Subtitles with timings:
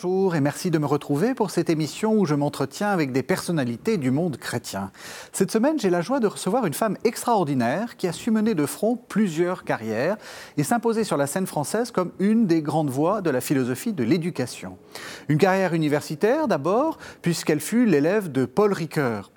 [0.00, 3.96] Bonjour et merci de me retrouver pour cette émission où je m'entretiens avec des personnalités
[3.96, 4.92] du monde chrétien.
[5.32, 8.64] Cette semaine, j'ai la joie de recevoir une femme extraordinaire qui a su mener de
[8.64, 10.16] front plusieurs carrières
[10.56, 14.04] et s'imposer sur la scène française comme une des grandes voix de la philosophie de
[14.04, 14.78] l'éducation.
[15.26, 19.32] Une carrière universitaire d'abord, puisqu'elle fut l'élève de Paul Ricoeur,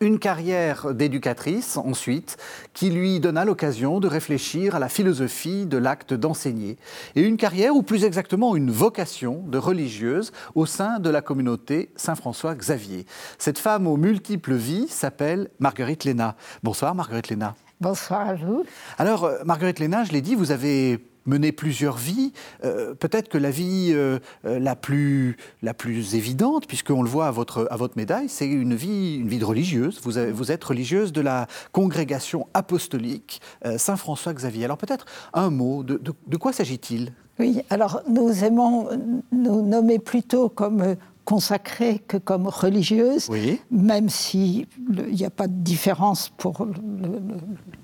[0.00, 2.36] une carrière d'éducatrice ensuite,
[2.74, 6.76] qui lui donna l'occasion de réfléchir à la philosophie de l'acte d'enseigner,
[7.14, 11.90] et une carrière, ou plus exactement une vocation de religieuse au sein de la communauté
[11.96, 13.06] Saint-François-Xavier.
[13.38, 16.36] Cette femme aux multiples vies s'appelle Marguerite Léna.
[16.62, 17.54] Bonsoir Marguerite Léna.
[17.80, 18.64] Bonsoir à vous.
[18.96, 22.32] Alors, euh, Marguerite Léna, je l'ai dit, vous avez mené plusieurs vies.
[22.64, 27.26] Euh, peut-être que la vie euh, euh, la, plus, la plus évidente, puisqu'on le voit
[27.26, 30.00] à votre, à votre médaille, c'est une vie, une vie de religieuse.
[30.02, 33.40] Vous, vous êtes religieuse de la congrégation apostolique
[33.76, 34.64] Saint-François-Xavier.
[34.64, 37.12] Alors peut-être un mot, de, de, quoi s'agit-il?
[37.38, 38.88] Oui, alors nous aimons
[39.32, 43.60] nous nommer plutôt comme consacrée que comme religieuse, oui.
[43.70, 46.66] même s'il n'y a pas de différence pour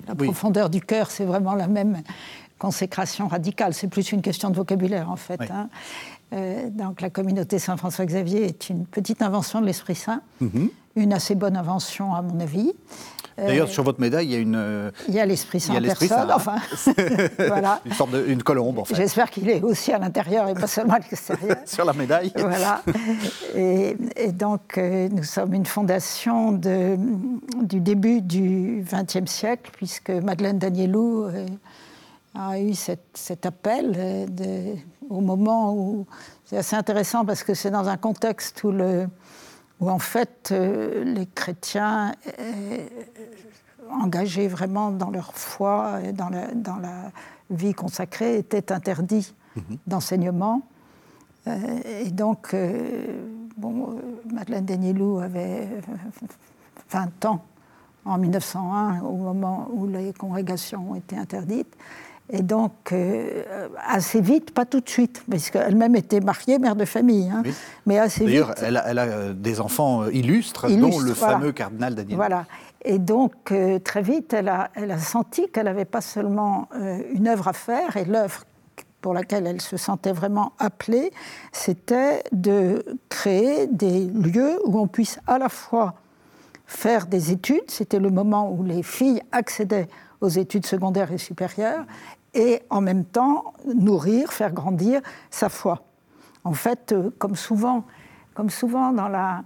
[0.07, 1.99] la profondeur du cœur, c'est vraiment la même
[2.63, 3.75] consécration radicale.
[3.75, 5.41] C'est plus une question de vocabulaire, en fait.
[5.51, 5.69] Hein.
[6.33, 10.71] Euh, donc la communauté Saint-François-Xavier est une petite invention de l'Esprit Saint, mhm.
[10.95, 12.73] une assez bonne invention, à mon avis.
[13.37, 14.55] D'ailleurs, sur votre médaille, il y a une.
[14.57, 16.57] Euh, il y a l'Esprit Saint en personne, enfin.
[17.39, 17.81] voilà.
[17.85, 18.95] Une sorte de une colombe, en fait.
[18.95, 21.57] J'espère qu'il est aussi à l'intérieur et pas seulement à l'extérieur.
[21.67, 22.33] sur la médaille.
[22.37, 22.83] Voilà.
[23.57, 23.97] Et,
[24.33, 26.97] donc, euh, nous sommes une fondation de,
[27.63, 31.27] du début du XXe siècle, puisque Madeleine Danielou
[32.35, 34.77] a eu cet appel euh, de,
[35.11, 36.07] au moment où
[36.45, 39.07] c'est assez intéressant parce que c'est dans un contexte où, le,
[39.81, 42.87] où en fait euh, les chrétiens euh,
[43.91, 47.13] engagés vraiment dans leur foi et dans la, dans la
[47.51, 49.79] vie consacrée étaient interdits mhm.
[49.87, 50.63] d'enseignement.
[51.47, 52.55] et donc,
[53.59, 54.01] bon,
[54.33, 55.69] Madeleine Denielou avait
[56.91, 57.45] 20 ans
[58.05, 61.77] en 1901, au moment où les congrégations ont été interdites.
[62.31, 66.85] Et donc, euh, assez vite, pas tout de suite, parce qu'elle-même était mariée, mère de
[66.85, 67.43] famille, hein,
[67.85, 68.29] mais assez vite.
[68.29, 72.17] D'ailleurs, elle, a euh, des enfants euh, illustres, dont le fameux cardinal Daniel.
[72.17, 72.47] Voilà.
[72.85, 73.53] Et donc,
[73.85, 76.69] très vite, elle a, elle a senti qu'elle n'avait pas seulement
[77.15, 78.43] une œuvre à faire, et l'œuvre
[79.01, 81.13] pour laquelle elle se sentait vraiment appelée,
[81.53, 85.95] c'était de créer des lieux où on puisse à la fois
[86.67, 89.89] faire des études, c'était le moment où les filles accédaient
[90.23, 91.85] aux études secondaires et supérieures,
[92.33, 95.83] et en même temps nourrir, faire grandir sa foi.
[96.45, 97.85] En fait, euh, comme souvent,
[98.33, 99.43] comme souvent dans, la,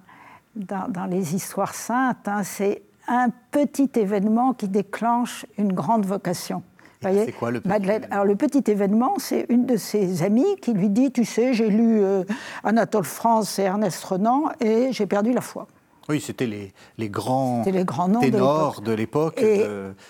[0.55, 6.63] dans, les histoires saintes, hein, c'est un petit événement qui déclenche une grande vocation.
[7.03, 10.73] C'est quoi le petit Madeleine, Alors le petit événement, c'est une de ses amies qui
[10.73, 12.25] lui dit, tu sais, j'ai lu euh,
[12.65, 15.69] Anatole France et Ernest Renan et j'ai perdu la foi.
[16.09, 19.41] Oui, c'était les, les, grands les grands noms ténors de l'époque.
[19.41, 19.65] Et,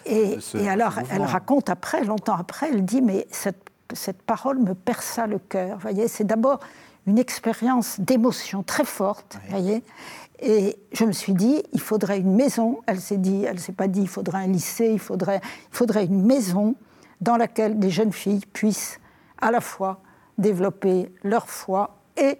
[0.04, 4.74] et, et, alors, elle raconte après, longtemps après, elle dit, mais cette, cette parole me
[4.74, 5.78] perça le cœur.
[5.78, 6.60] voyez, c'est d'abord
[7.06, 9.82] une expérience d'émotion très forte, voyez.
[10.40, 12.80] Et je me suis dit, il faudrait une maison.
[12.86, 16.04] Elle s'est dit, elle s'est pas dit, il faudrait un lycée, il faudrait, il faudrait
[16.04, 16.74] une maison
[17.20, 19.00] dans laquelle des jeunes filles puissent
[19.40, 20.00] à la fois
[20.36, 22.38] développer leur foi et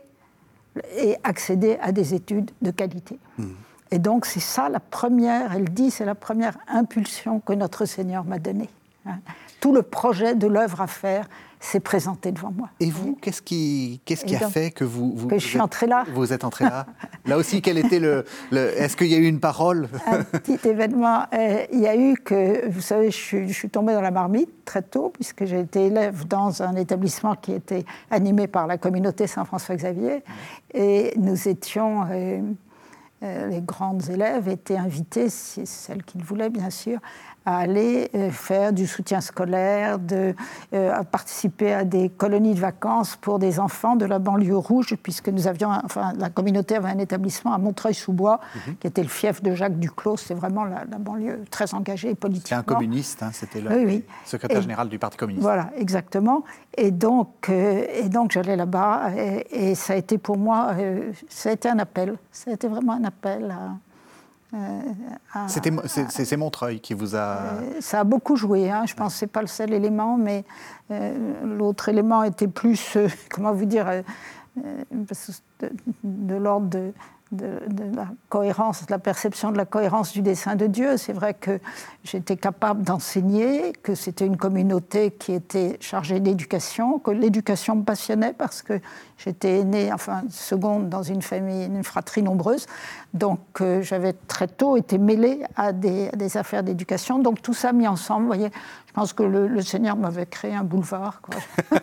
[0.96, 3.18] et accéder à des études de qualité.
[3.38, 3.52] Hmm.
[3.90, 8.24] Et donc c'est ça la première, elle dit, c'est la première impulsion que notre Seigneur
[8.24, 8.68] m'a donnée.
[9.06, 9.18] Hein.
[9.60, 11.28] Tout le projet de l'œuvre à faire,
[11.60, 12.68] s'est présenté devant moi.
[12.80, 15.86] Et vous, qu'est-ce qui, qu'est-ce qui a fait que vous, vous, que je suis entrée
[15.86, 16.86] là Vous êtes entrée là.
[17.26, 19.88] là aussi, quel était le, est-ce qu'il y a eu une parole?
[20.06, 21.24] Un petit événement.
[21.32, 24.10] Euh, il y a eu que, vous savez, je suis, je suis, tombée dans la
[24.10, 28.78] marmite très tôt puisque j'ai été élève dans un établissement qui était animé par la
[28.78, 30.22] communauté Saint-François-Xavier
[30.74, 32.40] et nous étions euh,
[33.22, 36.98] euh, les grandes élèves étaient invitées, celles qu'ils voulaient bien sûr,
[37.46, 40.34] à aller euh, faire du soutien scolaire, de,
[40.74, 44.96] euh, à participer à des colonies de vacances pour des enfants de la banlieue rouge,
[45.00, 48.76] puisque nous avions, enfin, la communauté avait un établissement à Montreuil-sous-Bois, mhm.
[48.78, 50.16] qui était le fief de Jacques Duclos.
[50.16, 52.48] C'est vraiment la, banlieue très engagée politiquement.
[52.64, 55.44] C'est un communiste, hein, c'était le secrétaire général du Parti communiste.
[55.44, 56.42] Voilà, exactement.
[56.76, 59.12] Et donc, euh, et donc j'allais là-bas,
[59.52, 60.74] et, ça a été pour moi,
[61.28, 62.16] ça a été un appel.
[62.32, 63.76] Ça a été vraiment un appel à
[64.54, 64.80] euh,
[65.48, 67.18] c'est Montreuil qui vous a...
[67.18, 68.84] Euh, ça a beaucoup joué, hein.
[68.86, 70.44] je pense que ce n'est pas le seul élément, mais
[70.90, 72.96] euh, l'autre élément était plus,
[73.30, 74.02] comment vous dire,
[76.04, 76.92] de, l'ordre de,
[77.32, 80.96] la cohérence, de la perception de la cohérence du dessein de Dieu.
[80.96, 81.58] C'est vrai que
[82.04, 88.32] j'étais capable d'enseigner, que c'était une communauté qui était chargée d'éducation, que l'éducation me passionnait
[88.32, 88.80] parce que
[89.18, 92.66] j'étais née, enfin seconde dans une famille, une fratrie nombreuse.
[93.12, 97.18] Donc euh, j'avais très tôt été mêlée à des, à des affaires d'éducation.
[97.18, 98.50] Donc tout ça mis ensemble, vous voyez,
[98.96, 101.20] pense que le, Seigneur m'avait créé un boulevard.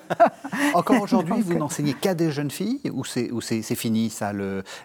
[0.73, 4.31] Encore aujourd'hui, vous n'enseignez qu'à des jeunes filles ou c'est fini ça,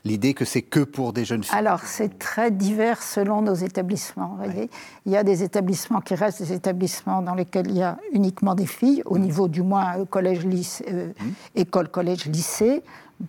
[0.05, 1.59] l'idée que c'est que pour des jeunes filles?
[1.59, 4.37] Alors c'est très divers selon nos établissements.
[4.37, 4.69] Voyez.
[5.07, 8.55] Il y a des établissements qui restent des établissements dans lesquels il y a uniquement
[8.55, 9.23] des filles, au mmh.
[9.23, 11.31] niveau du moins euh, collège, lycée, euh, mmh.
[11.55, 12.83] école, collège, lycée,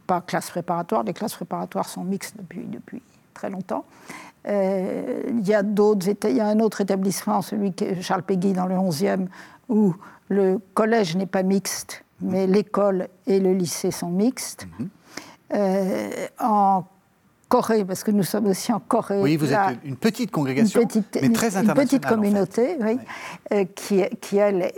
[0.07, 1.03] pas classe préparatoire.
[1.03, 3.01] Les classes préparatoires sont mixtes depuis, depuis
[3.33, 3.85] très longtemps.
[4.47, 8.53] Euh, il y a d'autres, il y a un autre établissement, celui que Charles Péguy
[8.53, 9.27] dans le 11e,
[9.67, 9.93] où
[10.29, 14.67] le collège n'est pas mixte, mais l'école et le lycée sont mixtes.
[14.79, 14.89] Mhm.
[15.55, 16.83] Euh, en
[17.49, 19.19] Corée, parce que nous sommes aussi en Corée.
[19.19, 21.65] Oui, vous êtes une petite congrégation, mais très internationale.
[21.65, 22.99] Une petite communauté, oui,
[23.51, 24.71] euh, qui, qui, elle,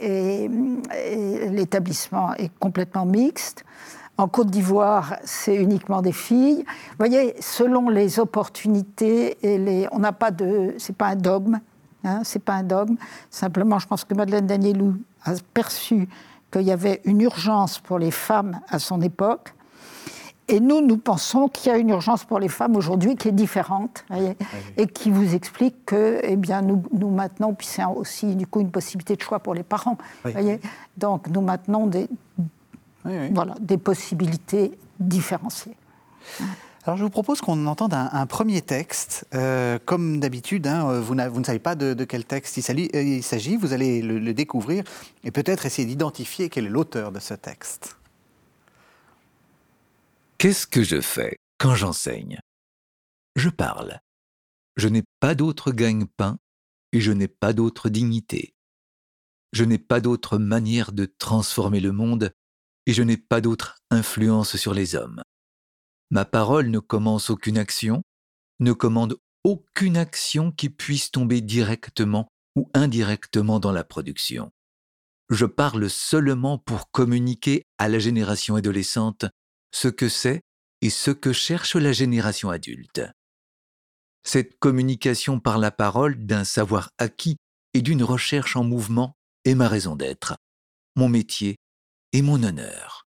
[1.54, 3.66] l'établissement est complètement mixte.
[4.22, 6.58] En Côte d'Ivoire, c'est uniquement des filles.
[6.58, 11.60] Vous voyez, selon les opportunités et les, on n'a pas de, c'est pas un dogme,
[12.04, 12.98] hein, c'est pas un dogme.
[13.32, 14.94] Simplement, je pense que Madeleine Danielou
[15.26, 16.08] a perçu
[16.52, 19.56] qu'il y avait une urgence pour les femmes à son époque.
[20.48, 23.32] Et nous, nous pensons qu'il y a une urgence pour les femmes aujourd'hui qui est
[23.32, 24.06] différente
[24.78, 28.60] et qui vous explique que, eh bien, nous, nous maintenons, puis c'est aussi du coup
[28.60, 29.98] une possibilité de choix pour les parents.
[30.24, 30.60] Voyez
[30.96, 32.08] Donc, nous maintenons des,
[33.04, 35.76] voilà, des possibilités différenciées.
[36.84, 39.28] Alors je vous propose qu'on entende un, premier texte.
[39.36, 43.56] Euh, comme d'habitude, hein, vous, vous, ne savez pas de, quel texte euh, il s'agit,
[43.56, 44.84] vous allez le, découvrir
[45.24, 47.98] et peut-être essayer d'identifier quel est l'auteur de ce texte.
[50.40, 52.40] Qu'est-ce que je fais quand j'enseigne?
[53.36, 54.00] Je parle.
[54.76, 56.40] Je n'ai pas d'autre gagne-pain
[56.94, 58.56] et je n'ai pas d'autre dignité.
[59.54, 62.32] Je n'ai pas d'autre manière de transformer le monde
[62.86, 65.22] et je n'ai pas d'autre influence sur les hommes.
[66.10, 68.04] Ma parole ne commence aucune action,
[68.60, 74.52] ne commande aucune action qui puisse tomber directement ou indirectement dans la production.
[75.30, 79.26] Je parle seulement pour communiquer à la génération adolescente
[79.72, 80.42] ce que c'est
[80.82, 83.02] et ce que cherche la génération adulte.
[84.24, 87.38] Cette communication par la parole d'un savoir acquis
[87.74, 90.36] et d'une recherche en mouvement est ma raison d'être,
[90.96, 91.56] mon métier
[92.14, 93.06] et mon honneur.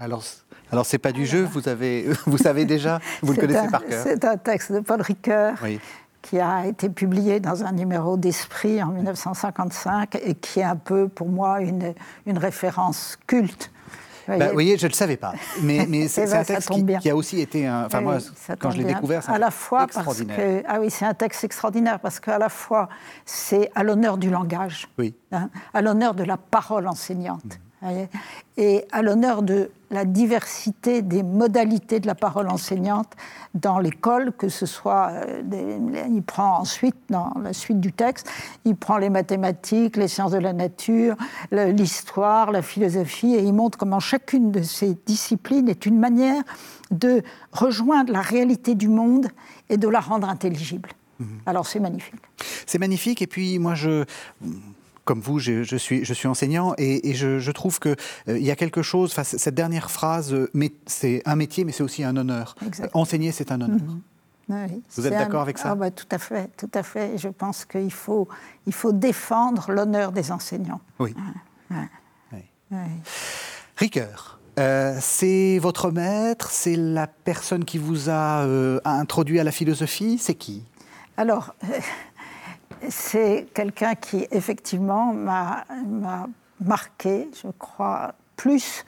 [0.00, 0.22] Alors,
[0.70, 4.04] alors c'est pas du jeu, vous, avez, vous savez déjà, vous le connaissez par cœur.
[4.04, 5.56] C'est un texte de Paul Ricoeur
[6.22, 11.08] qui a été publié dans un numéro d'Esprit en 1955 et qui est un peu
[11.08, 11.94] pour moi une,
[12.26, 13.70] une référence culte
[14.36, 15.32] bah, vous voyez, je ne le savais pas.
[15.62, 16.70] Mais, mais c'est un texte
[17.00, 17.68] qui, a aussi été.
[17.68, 18.18] Enfin, moi,
[18.58, 20.62] quand je l'ai découvert, c'est extraordinaire.
[20.68, 22.88] ah oui, c'est un texte extraordinaire parce qu'à la fois,
[23.24, 25.14] c'est à l'honneur du langage, oui.
[25.32, 27.44] Hein, à l'honneur de la parole enseignante.
[27.44, 27.67] Mmh
[28.56, 33.12] et à l'honneur de la diversité des modalités de la parole enseignante
[33.54, 38.28] dans l'école, que ce soit, euh, il prend ensuite, dans la suite du texte,
[38.64, 41.16] il prend les mathématiques, les sciences de la nature,
[41.52, 46.42] l'histoire, la philosophie, et il montre comment chacune de ces disciplines est une manière
[46.90, 49.28] de rejoindre la réalité du monde
[49.68, 50.90] et de la rendre intelligible.
[51.18, 51.24] Mmh.
[51.46, 52.20] Alors c'est magnifique.
[52.66, 54.04] C'est magnifique, et puis moi je
[55.08, 57.96] comme vous, je, suis, je suis enseignant et, je, trouve qu'il
[58.28, 60.50] euh, y a quelque chose, cette dernière phrase, euh,
[60.84, 62.54] c'est un métier, mais c'est aussi un honneur.
[62.92, 63.80] enseigner, c'est un honneur.
[64.50, 64.82] Mhm.
[64.90, 67.16] vous êtes d'accord avec ça ah bah, Tout à fait, tout à fait.
[67.16, 68.28] Je pense qu'il faut,
[68.66, 70.82] il faut défendre l'honneur des enseignants.
[70.98, 71.14] Oui.
[73.78, 78.42] Ricoeur, euh, c'est votre maître, c'est la personne qui vous a
[78.84, 80.64] introduit à la philosophie, c'est qui?
[81.16, 81.54] Alors,
[82.88, 85.64] c'est quelqu'un qui, effectivement, m'a
[86.60, 88.84] marqué, je crois, plus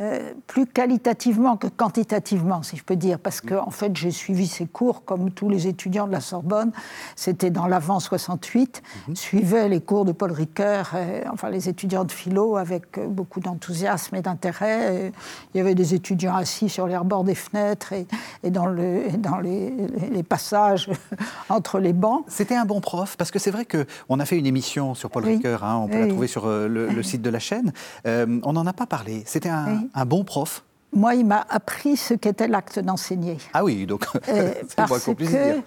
[0.00, 4.46] euh, plus qualitativement que quantitativement, si je peux dire, parce que en fait, j'ai suivi
[4.46, 6.72] ces cours comme tous les étudiants de la Sorbonne.
[7.14, 10.94] C'était dans l'avant 68, mm suivais les cours de Paul Ricoeur,
[11.30, 15.12] enfin les étudiants de philo avec euh, beaucoup d'enthousiasme et d'intérêt.
[15.54, 19.38] Il y avait des étudiants assis sur les rebords des fenêtres et, dans, le, dans
[19.38, 20.90] les, passages
[21.50, 22.24] entre les bancs.
[22.28, 25.24] C'était un bon prof, parce que c'est vrai qu'on a fait une émission sur Paul
[25.24, 27.72] Ricoeur, hein, on peut la trouver sur euh, le, site de la chaîne.
[28.06, 29.22] on n'en a pas parlé.
[29.26, 33.38] C'était un, un bon prof Moi, il m'a appris ce qu'était l'acte d'enseigner.
[33.52, 35.60] Ah oui, donc euh, parce que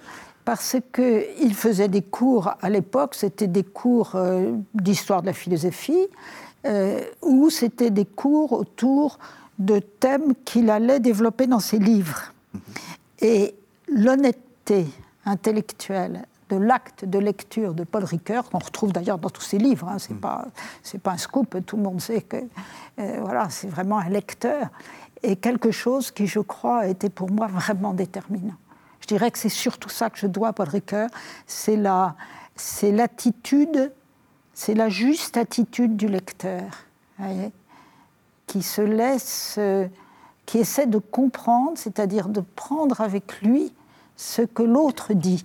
[0.44, 6.06] parce qu'il faisait des cours à l'époque, c'était des cours euh, d'histoire de la philosophie,
[6.64, 9.18] euh, ou c'était des cours autour
[9.58, 12.32] de thèmes qu'il allait développer dans ses livres.
[13.20, 13.56] Et
[13.88, 14.86] l'honnêteté
[15.24, 19.88] intellectuelle de l'acte de lecture de Paul Ricoeur, qu'on retrouve d'ailleurs dans tous ses livres,
[19.88, 20.20] hein, c'est mm.
[20.20, 20.46] pas
[20.82, 22.36] c'est pas un scoop, tout le monde sait que
[22.98, 24.68] euh, voilà, c'est vraiment un lecteur,
[25.22, 28.54] et quelque chose qui, je crois, a été pour moi vraiment déterminant.
[29.00, 31.08] Je dirais que c'est surtout ça que je dois à Paul Ricoeur,
[31.46, 32.14] c'est la
[32.56, 33.92] c'est l'attitude,
[34.54, 36.64] c'est la juste attitude du lecteur,
[38.46, 39.86] qui se laisse, euh,
[40.46, 43.72] qui essaie de comprendre, c'est-à-dire de prendre avec lui
[44.16, 45.44] ce que l'autre dit.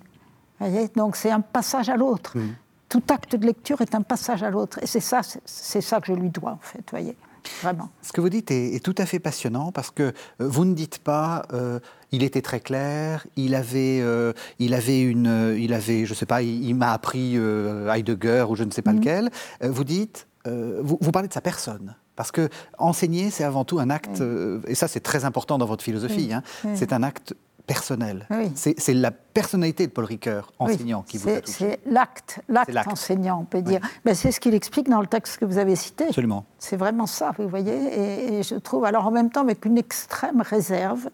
[0.96, 2.38] Donc c'est un passage à l'autre.
[2.38, 2.56] Mm.
[2.89, 4.80] Tout acte de lecture est un passage à l'autre.
[4.82, 7.15] Et c'est ça, c'est ça que je lui dois, en fait, voyez.
[7.62, 7.89] Vraiment.
[8.01, 11.00] Ce que vous dites est, tout à fait passionnant parce que euh, vous ne dites
[11.00, 11.80] pas euh,
[12.12, 16.41] il était très clair, il avait, euh, il avait une, il avait, je sais pas,
[16.41, 18.98] il, m'a appris Heidegger ou je ne sais pas mm.
[18.98, 19.30] lequel.
[19.62, 21.96] vous dites, vous, parlez de sa personne.
[22.15, 24.22] Parce que enseigner, c'est avant tout un acte,
[24.68, 26.44] et ça c'est très important dans votre philosophie, hein,
[26.75, 28.27] c'est un acte personnel.
[28.56, 31.53] C'est la personnalité de Paul Ricoeur, enseignant, qui vous a touché.
[31.53, 33.80] C'est l'acte, l'acte enseignant, on peut dire.
[34.06, 36.06] Ben, c'est ce qu'il explique dans le texte que vous avez cité.
[36.06, 36.46] Absolument.
[36.60, 38.39] C'est vraiment ça, vous voyez.
[38.39, 41.10] Et, je trouve, alors en même temps, avec une extrême réserve.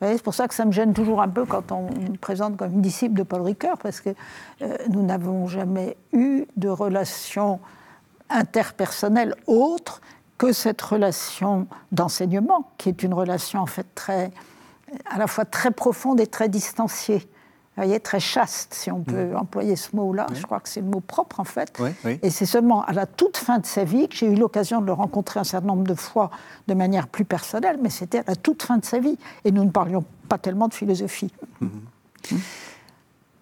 [0.00, 2.72] C'est pour ça que ça me gêne toujours un peu quand on me présente comme
[2.72, 4.10] une disciple de Paul Ricoeur, parce que
[4.62, 7.60] euh, nous n'avons jamais eu de relation
[8.30, 10.00] interpersonnelle autre
[10.38, 14.30] que cette relation d'enseignement, qui est une relation en fait très
[15.08, 17.28] à la fois très profonde et très distanciée.
[17.76, 19.36] Vous voyez, très chaste, si on peut mm.
[19.36, 20.26] employer ce mot-là.
[20.34, 21.80] Je crois que c'est le mot propre, en fait.
[22.22, 24.86] Et c'est seulement à la toute fin de sa vie que j'ai eu l'occasion de
[24.86, 26.30] le rencontrer un certain nombre de fois
[26.66, 29.16] de manière plus personnelle, mais c'était à la toute fin de sa vie.
[29.44, 31.32] Et nous ne parlions pas tellement de philosophie.
[31.62, 32.32] Mm-hmm.
[32.32, 32.36] Mm.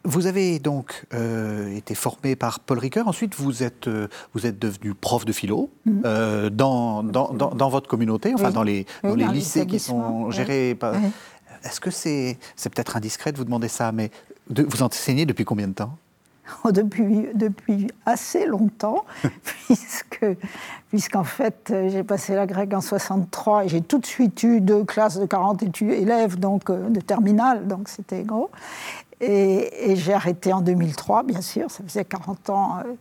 [0.05, 3.09] Vous avez donc euh, été formé par Paul Ricoeur.
[3.09, 6.00] Ensuite, vous êtes, euh, vous êtes devenu prof de philo mm.
[6.05, 10.75] euh, dans, dans, dans, votre communauté, enfin dans les, dans les lycées qui sont gérés
[10.75, 10.95] par.
[11.65, 14.11] Est-ce que c'est c'est peut-être indiscret de vous demander ça, mais
[14.50, 15.97] de, vous enseignez depuis combien de temps?
[16.65, 19.05] Oh, depuis, depuis assez longtemps,
[19.45, 20.25] puisque,
[20.88, 24.85] puisqu'en fait, j'ai passé la grecque en 63 et j'ai tout de suite eu deux
[24.85, 28.50] classes de 40 élèves, donc euh, de terminale, donc c'était gros.
[29.20, 32.94] Et, j'ai arrêté en 2003, bien sûr, ça faisait 40 ans euh,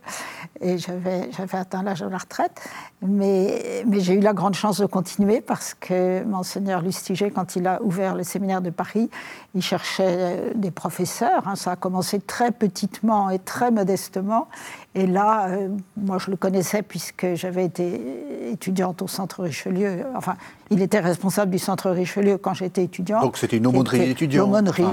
[0.60, 2.60] et j'avais atteint l'âge de la retraite.
[3.02, 7.68] Mais, mais j'ai eu la grande chance de continuer parce que Monseigneur Lustiger, quand il
[7.68, 9.08] a ouvert le séminaire de Paris,
[9.54, 11.46] il cherchait euh, des professeurs.
[11.46, 11.54] Hein.
[11.54, 14.48] ça a commencé très petitement et très modestement.
[14.96, 20.04] Et là, euh, moi je le connaissais puisque j'avais été étudiante au Centre Richelieu.
[20.16, 20.34] Enfin,
[20.70, 23.22] il était responsable du Centre Richelieu quand j'étais étudiante.
[23.22, 24.50] Donc c'était une aumônerie d'étudiants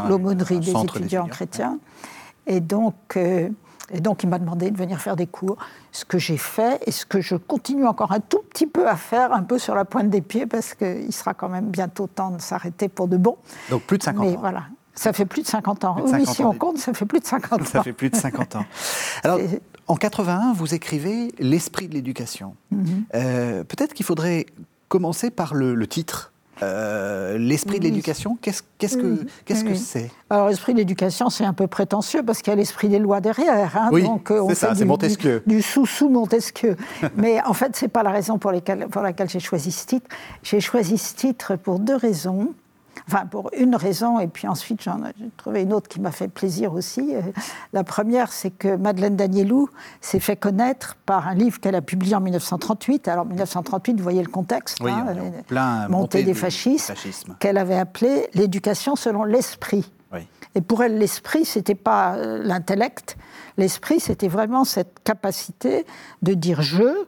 [0.08, 1.80] L'aumônerie des étudiants chrétiens.
[2.48, 3.50] Et donc, euh,
[3.92, 5.58] et donc il m'a demandé de venir faire des cours,
[5.92, 8.96] ce que j'ai fait et ce que je continue encore un tout petit peu à
[8.96, 12.32] faire, un peu sur la pointe des pieds, parce qu'il sera quand même bientôt temps
[12.32, 13.38] de s'arrêter pour de bon.
[13.70, 14.64] Donc plus de 50 Mais Voilà.
[14.98, 15.98] Ça fait plus de 50 ans.
[16.06, 17.66] oui, si on compte, ça fait plus de 50 ans.
[17.66, 18.66] Ça fait plus de 50 ans.
[19.24, 19.40] Alors,
[19.88, 22.56] en 81, vous écrivez L'esprit de l'éducation.
[22.72, 23.06] Mhm.
[23.14, 24.46] Euh, peut-être qu'il faudrait
[24.88, 26.32] commencer par le titre
[26.62, 28.64] euh, l'esprit de l'éducation, qu'est-ce
[28.98, 30.10] que que c'est?
[30.30, 33.22] Alors l'esprit de l'éducation, c'est un peu prétentieux parce qu'il y a l'esprit des lois
[33.22, 33.76] derrière.
[33.78, 35.44] Hein, oui, euh, c'est ça, c'est Montesquieu.
[35.46, 36.76] Du, sous-sous Montesquieu.
[37.16, 38.52] Mais en fait, c'est pas la raison pour,
[38.92, 40.08] pour laquelle j'ai choisi ce titre.
[40.44, 42.54] J'ai choisi ce titre pour deux raisons.
[43.08, 46.28] Enfin, pour une raison, et puis ensuite j'en ai trouvé une autre qui m'a fait
[46.28, 47.14] plaisir aussi.
[47.74, 49.70] La première, c'est que Madeleine Danielou
[50.02, 53.08] s'est fait connaître par un livre qu'elle a publié en 1938.
[53.08, 55.16] Alors, 1938, vous voyez le contexte, oui, hein,
[55.48, 56.94] plein montée des fascistes,
[57.40, 59.92] qu'elle avait appelé l'éducation selon l'esprit.
[60.56, 63.18] Et pour elle, l'esprit, c'était pas euh, l'intellect.
[63.58, 65.86] L'esprit, c'était vraiment cette capacité
[66.22, 67.06] de dire je,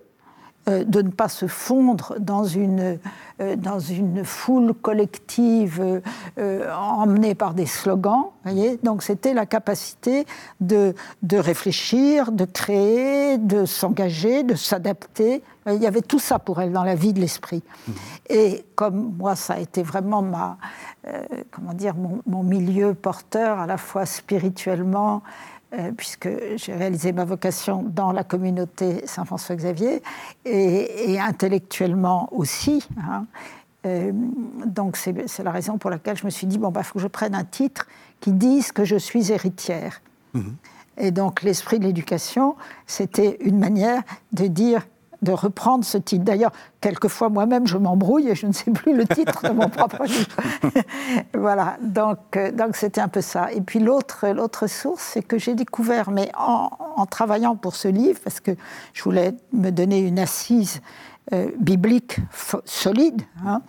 [0.68, 3.00] de ne pas se fondre dans une,
[3.40, 6.02] euh, dans une foule collective
[6.40, 8.26] euh, emmenée par des slogans.
[8.44, 10.26] Voyez Donc c'était la capacité
[10.60, 15.44] de, de réfléchir, de créer, de s'engager, de s'adapter.
[15.68, 17.62] Il y avait tout ça pour elle dans la vie de l'esprit.
[17.88, 17.92] Mmh.
[18.30, 20.58] Et comme moi, ça a été vraiment ma,
[21.52, 25.22] comment dire, mon, mon, milieu porteur, à la fois spirituellement,
[25.74, 30.02] euh, puisque j'ai réalisé ma vocation dans la communauté Saint-François-Xavier,
[30.46, 32.88] et, intellectuellement aussi.
[32.98, 33.26] Hein.
[33.86, 34.12] Euh,
[34.66, 37.00] donc c'est la raison pour laquelle je me suis dit, bon, il bah, faut que
[37.00, 37.86] je prenne un titre
[38.22, 40.02] qui dise que je suis héritière.
[40.34, 40.42] Mmh.
[41.00, 42.56] Et donc l'esprit de l'éducation,
[42.86, 44.88] c'était une manière de dire
[45.22, 46.24] de reprendre ce titre.
[46.24, 50.04] D'ailleurs, quelquefois moi-même, je m'embrouille et je ne sais plus le titre de mon propre
[50.04, 50.38] livre.
[51.34, 53.52] voilà, donc euh, donc c'était un peu ça.
[53.54, 58.20] Et puis l'autre l'autre source, c'est que j'ai découvert, mais en, travaillant pour ce livre,
[58.24, 58.52] parce que
[58.94, 60.82] je voulais me donner une assise
[61.60, 62.20] biblique
[62.66, 63.62] solide, hein,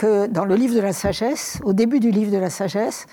[0.00, 3.06] que dans le livre de la sagesse, au début du livre de la sagesse,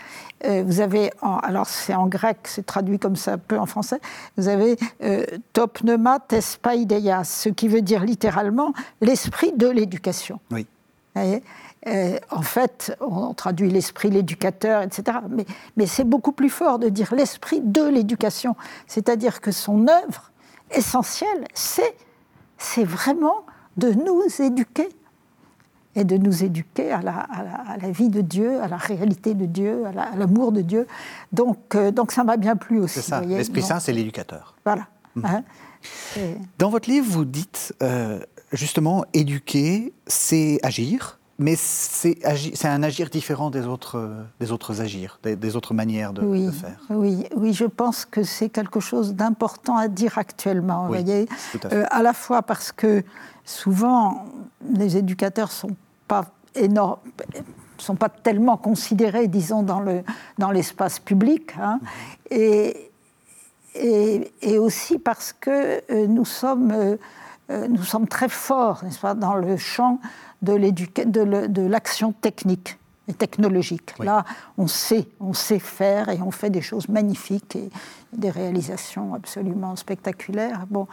[0.44, 4.00] vous avez, alors c'est en grec, c'est traduit comme ça un peu en français,
[4.38, 10.40] vous avez euh, top pneuma tes ce qui veut dire littéralement l'esprit de l'éducation.
[10.52, 10.68] Oui.
[11.88, 15.20] Euh, en fait, on traduit l'esprit, l'éducateur, etc.
[15.30, 15.46] Mais,
[15.78, 18.56] mais c'est beaucoup plus fort de dire l'esprit de l'éducation.
[18.88, 20.32] C'est-à-dire que son œuvre
[20.72, 21.96] essentielle, c'est,
[22.58, 23.46] c'est vraiment
[23.78, 24.90] de nous éduquer
[25.98, 29.46] et de nous éduquer à la, à la, vie de Dieu, à la réalité de
[29.46, 30.88] Dieu, à l'amour de Dieu.
[31.34, 32.96] Donc, euh, donc ça m'a bien plu aussi.
[32.96, 34.56] C'est ça, l'Esprit Saint, c'est l'éducateur.
[34.64, 34.88] Voilà.
[35.16, 35.26] Mmh.
[35.26, 35.44] Hein.
[36.60, 38.20] Dans votre livre, vous dites euh,
[38.54, 42.18] justement, éduquer, c'est agir, mais c'est
[42.66, 46.80] un agir différent des autres, des autres agirs, des, autres manières de, faire.
[46.90, 50.82] Oui, oui, je pense que c'est quelque chose d'important à dire actuellement.
[50.82, 51.28] vous voyez,
[51.64, 53.04] à, euh, à, la fois parce que
[53.46, 54.26] souvent
[54.74, 55.76] les éducateurs sont
[56.08, 57.00] pas énormes
[57.82, 60.04] sont pas tellement considérés, disons, dans le
[60.38, 61.80] dans l'espace public, hein,
[62.30, 62.92] et,
[63.76, 69.14] et, et, aussi parce que euh, nous sommes euh, nous sommes très forts, n'est-ce pas,
[69.14, 70.00] dans le champ
[70.42, 73.94] de l'action technique et technologique.
[74.00, 74.26] Là,
[74.58, 77.70] on sait, on sait faire et on fait des choses magnifiques et
[78.12, 80.66] des réalisations absolument spectaculaires.
[80.70, 80.88] Bon,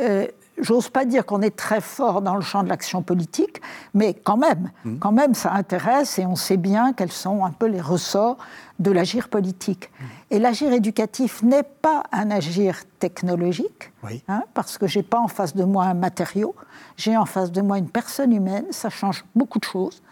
[0.00, 3.60] euh, j'ose pas dire qu'on est très fort dans le champ de l'action politique,
[3.94, 4.98] mais quand même, mmh.
[4.98, 8.38] quand même, ça intéresse et on sait bien quels sont un peu les ressorts
[8.78, 9.90] de l'agir politique.
[9.90, 10.04] Mmh.
[10.30, 13.92] Et l'agir éducatif n'est pas un agir technologique,
[14.28, 16.54] hein, parce que j'ai pas en face de moi un matériau,
[16.96, 20.02] j'ai en face de moi une personne humaine, ça change beaucoup de choses,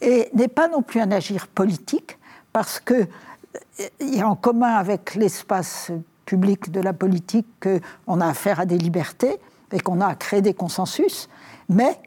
[0.00, 2.18] et n'est pas non plus un agir politique,
[2.52, 5.90] parce que euh, il y a en commun avec l'espace
[6.24, 9.40] public de la politique qu'on a affaire à des libertés
[9.72, 11.28] et qu'on a à créer des consensus,
[11.68, 12.00] mais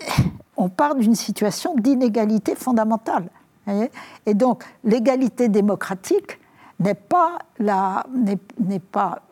[0.56, 3.28] on part d'une situation d'inégalité fondamentale.
[4.24, 6.40] Et donc, l'égalité démocratique
[6.80, 9.22] n'est pas, n'est pas,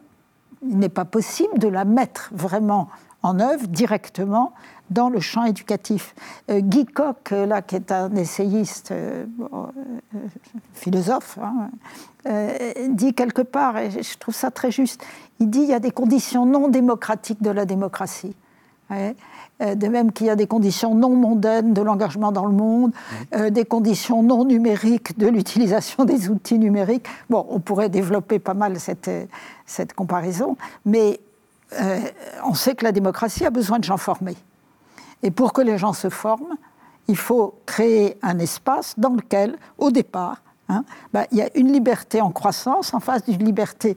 [0.62, 2.88] n'est pas possible de la mettre vraiment
[3.22, 4.52] en œuvre directement
[4.90, 6.14] dans le champ éducatif.
[6.50, 9.24] Euh, Guy Coq, euh, là, qui est un essayiste, euh,
[10.74, 11.68] philosophe, hein,
[12.88, 15.04] dit quelque part, et je trouve ça très juste,
[15.38, 18.34] il dit il y a des conditions non démocratiques de la démocratie.
[18.90, 22.92] de même qu'il y a des conditions non mondaines de l'engagement dans le monde,
[23.50, 27.06] des conditions non numériques de l'utilisation des outils numériques.
[27.30, 29.10] Bon, on pourrait développer pas mal cette,
[29.64, 31.20] cette comparaison, mais
[32.44, 34.36] on sait que la démocratie a besoin de gens formés.
[35.22, 36.56] Et pour que les gens se forment,
[37.08, 41.72] il faut créer un espace dans lequel, au départ, hein, bah, il y a une
[41.72, 43.96] liberté en croissance en face d'une liberté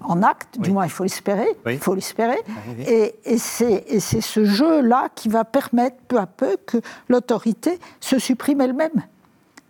[0.00, 2.38] en acte, du moins il faut l'espérer, il faut l'espérer,
[2.86, 8.60] et, et c'est ce jeu-là qui va permettre peu à peu que l'autorité se supprime
[8.60, 9.02] elle-même,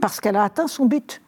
[0.01, 1.23] parce qu'elle a atteint son but.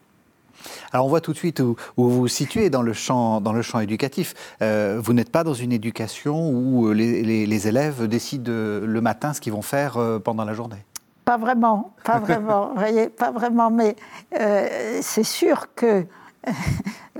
[0.92, 3.62] Alors on voit tout de suite où, vous vous situez dans le champ, dans le
[3.62, 4.34] champ éducatif.
[4.62, 9.32] Euh, vous n'êtes pas dans une éducation où euh, les, élèves décident euh, le matin
[9.32, 10.84] ce qu'ils vont faire pendant la journée.
[11.24, 13.96] Pas vraiment, pas vraiment, voyez, pas vraiment, mais
[15.00, 16.04] c'est sûr que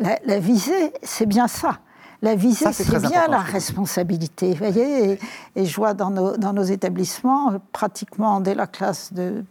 [0.01, 1.79] la, visée, c'est bien ça.
[2.23, 4.55] La visée, c'est bien la responsabilité.
[4.55, 5.19] Voyez, et,
[5.57, 9.45] et, je vois dans nos, dans nos établissements, pratiquement dès la classe de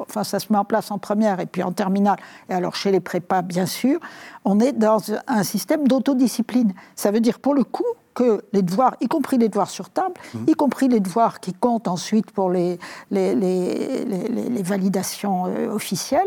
[0.00, 2.90] enfin ça se met en place en première et puis en terminale, et alors chez
[2.90, 3.98] les prépas bien sûr,
[4.44, 6.72] on est dans un système d'autodiscipline.
[6.96, 7.84] Ça veut dire pour le coup
[8.14, 10.38] que les devoirs, y compris les devoirs sur table, mmh.
[10.48, 12.78] y compris les devoirs qui comptent ensuite pour les,
[13.10, 16.26] les, les, validations euh, officielles,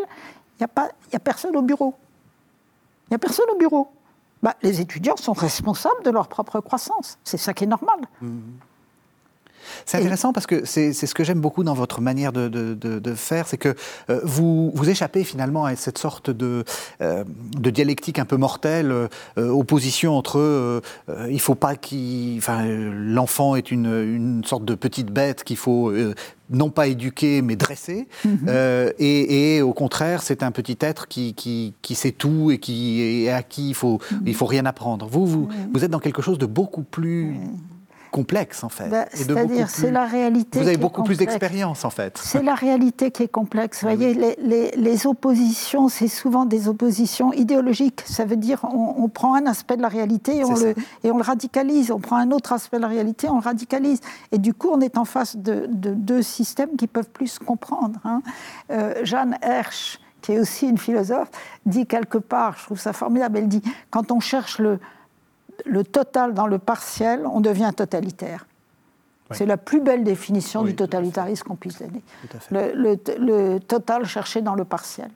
[0.60, 1.94] il n'y a, a personne au bureau.
[3.08, 3.92] Il n'y a personne au bureau.
[4.42, 7.18] Bah, les étudiants sont responsables de leur propre croissance.
[7.24, 8.00] C'est ça qui est normal.
[8.22, 8.40] Mmh.
[9.86, 13.48] C'est intéressant parce que c'est ce que j'aime beaucoup dans votre manière de, de, faire,
[13.48, 13.76] c'est que
[14.10, 16.64] euh, vous, vous échappez finalement à cette sorte de,
[17.02, 17.24] euh,
[17.58, 20.82] de dialectique un peu mortelle, euh, opposition entre
[21.30, 25.94] il faut pas qu'il, enfin, l'enfant est une, une, sorte de petite bête qu'il faut
[26.50, 28.50] non pas éduquer mais dresser, mhm.
[29.00, 33.02] et, et, au contraire c'est un petit être qui, qui, qui, sait tout et, qui,
[33.02, 34.22] et à qui il faut, mhm.
[34.26, 35.08] il faut rien apprendre.
[35.08, 37.36] Vous, vous, vous êtes dans quelque chose de beaucoup plus
[38.14, 38.88] complexe en fait.
[38.90, 40.60] Bah, c'est-à-dire, c'est la réalité.
[40.60, 42.18] Vous avez beaucoup plus d'expérience en fait.
[42.24, 43.84] C'est la réalité qui est complexe.
[43.84, 48.04] Vous voyez, les, les, oppositions, c'est souvent des oppositions idéologiques.
[48.06, 51.18] Ça veut dire, on, prend un aspect de la réalité et on, le, et on,
[51.18, 51.92] le, radicalise.
[51.92, 54.00] On prend un autre aspect de la réalité, on le radicalise.
[54.32, 58.00] Et du coup, on est en face de, deux systèmes qui peuvent plus se comprendre.
[58.06, 58.22] Hein.
[58.70, 61.32] Euh, Jeanne Hersch, qui est aussi une philosophe,
[61.66, 64.80] dit quelque part, je trouve ça formidable, elle dit, quand on cherche le
[65.66, 68.46] le total dans le partiel, on devient totalitaire.
[69.32, 72.04] C'est la plus belle définition du totalitarisme qu'on puisse donner.
[72.52, 75.10] Le, le, total cherché dans le partiel.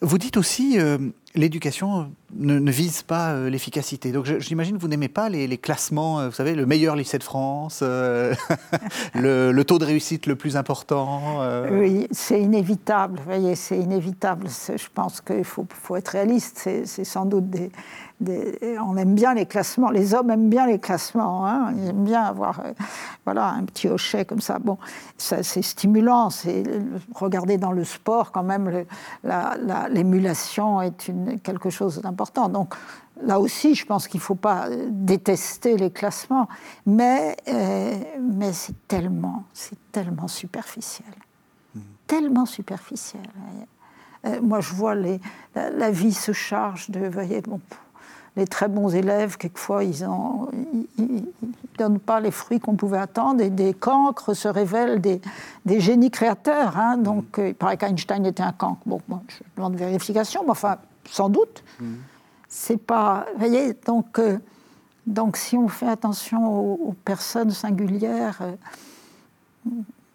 [0.00, 0.98] Vous dites aussi, euh,
[1.36, 4.12] l'éducation ne, vise pas euh, l'efficacité.
[4.12, 7.22] Donc j'imagine que vous n'aimez pas les, classements, euh, vous savez, le meilleur lycée de
[7.22, 7.82] France,
[9.14, 11.40] le, taux de réussite le plus important.
[11.70, 14.48] Oui, c'est inévitable, vous voyez, c'est inévitable.
[14.48, 16.68] Je pense qu'il faut, être réaliste.
[16.84, 17.70] C'est sans doute des,
[18.20, 21.72] on aime bien les classements, les hommes aiment bien les classements, hein.
[21.76, 22.72] ils aiment bien avoir euh,
[23.24, 24.58] voilà, un petit hochet comme ça.
[24.58, 24.78] Bon,
[25.18, 26.62] c'est stimulant, c'est
[27.14, 28.84] regarder dans le sport quand même,
[29.90, 31.12] l'émulation est
[31.42, 32.15] quelque chose d'important.
[32.48, 32.74] Donc
[33.22, 36.48] là aussi, je pense qu'il ne faut pas détester les classements,
[36.84, 39.44] mais, euh, mais c'est tellement,
[39.92, 41.12] tellement superficiel,
[42.06, 43.22] tellement superficiel.
[44.26, 47.60] Euh, moi, je vois la, vie se charge de, voyez, bon,
[48.36, 50.04] les très bons élèves, quelquefois, ils
[50.98, 51.20] ne
[51.78, 55.20] donnent pas les fruits qu'on pouvait attendre, et des cancres se révèlent des,
[55.80, 56.76] génies créateurs.
[56.76, 56.98] Hein.
[56.98, 58.80] Donc, euh, il paraît qu'Einstein était un cancre.
[58.84, 60.76] Bon, je demande vérification, mais enfin,
[61.10, 61.62] sans doute.
[62.48, 63.26] C'est pas.
[63.32, 64.38] Vous voyez, donc, euh,
[65.06, 69.70] donc, si on fait attention aux, personnes singulières, euh,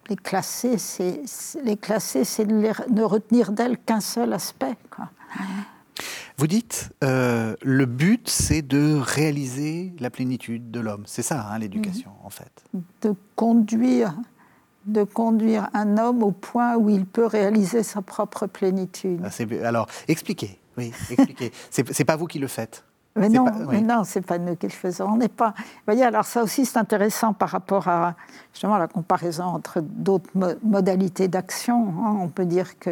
[0.10, 1.22] les classer, c'est
[1.64, 4.76] les classer, c'est ne retenir d'elles qu'un seul aspect.
[4.90, 5.10] Quoi.
[6.38, 11.04] Vous dites, euh, le but, c'est de réaliser la plénitude de l'homme.
[11.06, 12.26] C'est ça, hein, l'éducation, mhm.
[12.26, 12.64] en fait.
[13.02, 14.16] De conduire,
[14.86, 19.22] de conduire un homme au point où il peut réaliser sa propre plénitude.
[19.24, 20.61] Ah, alors, expliquez.
[20.78, 21.52] Oui, expliquez.
[21.70, 22.84] c'est pas vous qui le faites.
[23.16, 25.06] Mais non, ce non, c'est pas nous qui le faisons.
[25.06, 25.54] On n'est pas.
[25.58, 28.16] Vous voyez, alors ça aussi c'est intéressant par rapport à
[28.54, 30.30] justement la comparaison entre d'autres
[30.64, 31.90] modalités d'action.
[31.90, 32.18] Hein.
[32.22, 32.92] On peut dire que,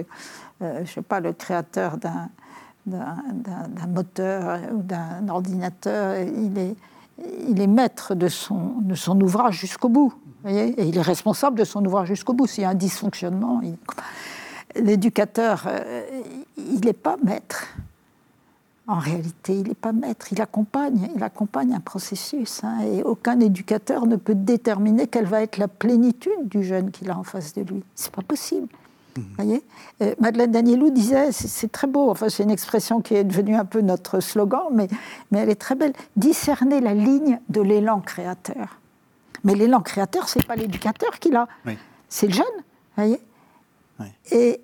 [0.61, 2.29] euh, je sais pas, le créateur d'un
[2.85, 6.75] d'un moteur ou d'un ordinateur, il est,
[7.47, 10.13] il est maître de son, de son ouvrage jusqu'au bout.
[10.47, 12.47] et il est responsable de son ouvrage jusqu'au bout.
[12.47, 13.61] S'il y a un dysfonctionnement,
[14.75, 16.03] l'éducateur, euh,
[16.73, 17.67] il n'est pas maître.
[18.87, 22.63] En réalité, il n'est pas maître, il accompagne, il accompagne un processus.
[22.63, 27.11] Hein, et aucun éducateur ne peut déterminer quelle va être la plénitude du jeune qu'il
[27.11, 27.83] a en face de lui.
[27.93, 28.67] C'est pas possible.
[29.35, 29.63] Voyez?
[30.01, 33.65] Euh, Madeleine Danielou disait, c'est très beau, enfin c'est une expression qui est devenue un
[33.65, 34.87] peu notre slogan, mais,
[35.31, 38.79] mais elle est très belle, discerner la ligne de l'élan créateur.
[39.43, 41.47] Mais l'élan créateur, c'est pas l'éducateur qui l'a,
[42.07, 42.45] c'est le jeune,
[42.95, 43.19] voyez?
[44.31, 44.61] Et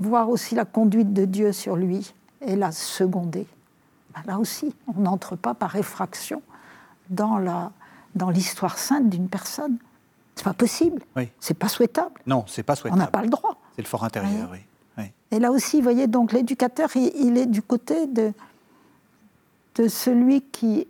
[0.00, 3.46] voir aussi la conduite de Dieu sur lui et la seconder.
[4.14, 6.42] Ben là aussi, on n'entre pas par effraction
[7.10, 7.60] dans
[8.30, 9.78] l'histoire dans sainte d'une personne.
[10.34, 11.02] C'est pas possible.
[11.16, 11.30] Oui.
[11.40, 12.20] C'est pas souhaitable.
[12.26, 13.00] Non, c'est pas souhaitable.
[13.00, 13.56] On n'a pas le droit.
[13.74, 14.58] C'est le fort intérieur, oui.
[15.30, 18.32] Et là aussi, vous voyez, donc l'éducateur, il, est du côté de,
[19.74, 20.86] de celui qui,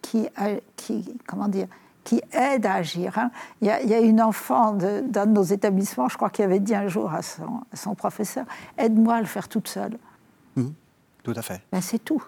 [0.00, 0.28] qui,
[0.76, 1.68] qui, comment dire,
[2.10, 3.16] qui aide à agir.
[3.18, 3.30] Hein.
[3.60, 6.88] Il, y a, une enfant d'un de, nos établissements, je crois, qui avait dit un
[6.88, 8.46] jour à son, son professeur
[8.76, 9.96] Aide-moi à le faire toute seule.
[10.56, 10.70] Mmh.
[11.22, 11.62] tout à fait.
[11.70, 12.20] Ben, c'est tout.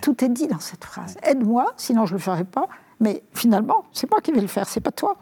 [0.00, 1.16] Tout est dit dans cette phrase.
[1.24, 2.68] Aide-moi, sinon je ne le ferai pas.
[3.00, 5.16] Mais finalement, c'est moi qui vais le faire, c'est pas toi.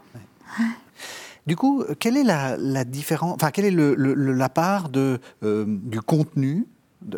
[1.47, 6.67] Du coup, quelle est la, différence, enfin, quelle est la part de, euh, du contenu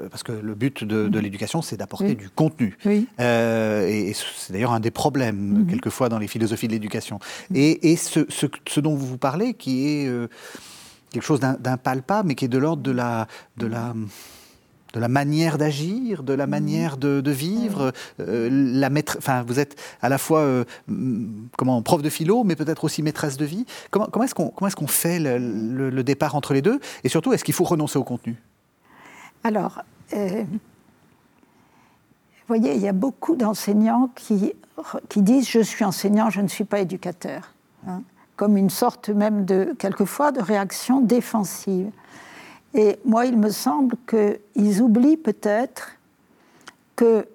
[0.10, 1.20] parce que le but de, mm.
[1.20, 2.78] l'éducation, c'est d'apporter du contenu.
[3.20, 5.70] Euh, et, c'est d'ailleurs un des problèmes, mm-hmm.
[5.70, 7.20] quelquefois, dans les philosophies de l'éducation.
[7.50, 7.56] Mm.
[7.56, 10.28] Et, ce, dont vous vous parlez, qui est euh,
[11.12, 13.94] quelque chose d'impalpable, mais qui est de l'ordre de la, de la
[14.96, 16.50] de la manière d'agir, de la mmh.
[16.50, 17.92] manière de, vivre.
[18.22, 20.64] Euh, la maître, enfin, vous êtes à la fois euh,
[21.58, 23.66] comment, prof de philo, mais peut-être aussi maîtresse de vie.
[23.92, 26.80] Comment, comment est-ce qu'on comment est qu'on fait le, départ entre les deux?
[27.04, 28.38] Et surtout, est-ce qu'il faut renoncer au contenu?
[29.46, 30.58] Alors, euh, vous
[32.48, 34.54] voyez, il y a beaucoup d'enseignants qui,
[35.08, 37.54] qui disent je suis enseignant, je ne suis pas éducateur.
[37.88, 38.02] Hein,
[38.38, 41.92] comme une sorte même de, quelquefois, de réaction défensive.
[42.74, 45.92] Et moi, il me semble qu'ils oublient peut-être
[46.96, 47.28] que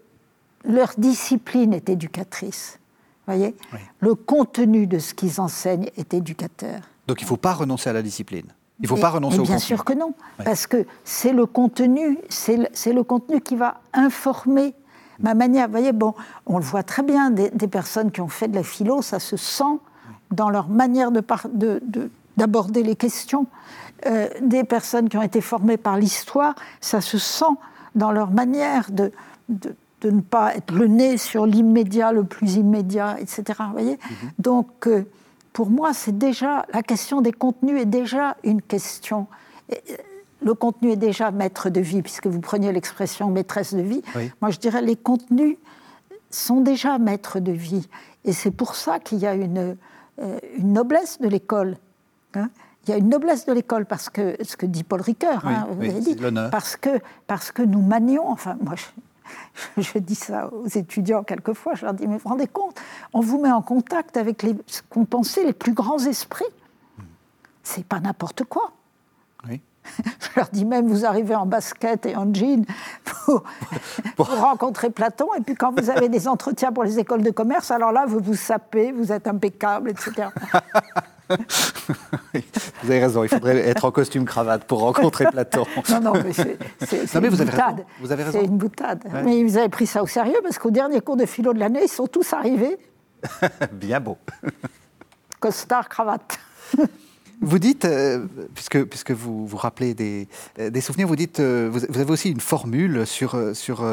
[0.64, 2.80] leur discipline est éducatrice.
[3.26, 3.54] Voyez
[4.00, 6.80] Le contenu de ce qu'ils enseignent est éducateur.
[7.06, 9.42] Donc il ne faut pas renoncer à la discipline il ne faut pas renoncer au
[9.42, 14.74] bien sûr que non, parce que c'est le contenu, c'est le, contenu qui va informer
[15.18, 15.66] ma manière.
[15.66, 16.14] Vous voyez, bon,
[16.46, 19.36] on le voit très bien, des, personnes qui ont fait de la philo, ça se
[19.36, 19.78] sent
[20.30, 23.46] dans leur manière d'aborder de, les questions.
[24.06, 27.44] Euh, des personnes qui ont été formées par l'histoire, ça se sent
[27.94, 29.12] dans leur manière de,
[29.50, 33.42] de, ne pas être le nez sur l'immédiat, le plus immédiat, etc.
[33.66, 33.98] Vous voyez?
[34.02, 34.30] Mhm.
[34.38, 35.04] Donc, euh,
[35.52, 39.26] pour moi, c'est déjà la question des contenus est déjà une question.
[39.72, 39.76] Euh,
[40.42, 44.02] le contenu est déjà maître de vie, puisque vous preniez l'expression maîtresse de vie.
[44.40, 45.56] Moi, je dirais les contenus
[46.30, 47.88] sont déjà maîtres de vie.
[48.24, 49.76] Et c'est pour ça qu'il y a une,
[50.20, 51.76] euh, une noblesse de l'école.
[52.34, 52.48] Hein.
[52.86, 55.66] il y a une noblesse de l'école parce que ce que dit Paul Ricoeur, hein,
[55.98, 56.16] dit,
[56.52, 58.28] parce que parce que nous manions.
[58.28, 58.84] Enfin, moi, je,
[59.98, 61.74] dis ça aux étudiants quelquefois.
[61.74, 62.80] Je leur dis mais vous vous rendez compte
[63.12, 66.44] On vous met en contact avec ce qu'on pensait les plus grands esprits.
[67.62, 68.72] C'est pas n'importe quoi.
[69.96, 72.64] Je leur dis même, vous arrivez en basket et en jean
[74.16, 77.70] pour, rencontrer Platon, et puis quand vous avez des entretiens pour les écoles de commerce,
[77.70, 80.28] alors là, vous vous sapez, vous êtes impeccable, etc.
[82.82, 85.64] vous avez raison, il faudrait être en costume cravate pour rencontrer Platon.
[85.90, 87.84] Non, non, mais c'est une vous boutade.
[88.00, 89.04] Vous avez C'est une boutade.
[89.24, 91.82] Mais ils avaient pris ça au sérieux parce qu'au dernier cours de philo de l'année,
[91.84, 92.78] ils sont tous arrivés.
[93.72, 94.18] Bien beau.
[95.38, 96.38] Costard, cravate.
[97.42, 101.70] Vous dites, euh, puisque, puisque vous vous rappelez des, euh, des souvenirs, vous dites, euh,
[101.72, 103.84] vous, avez aussi une formule sur, sur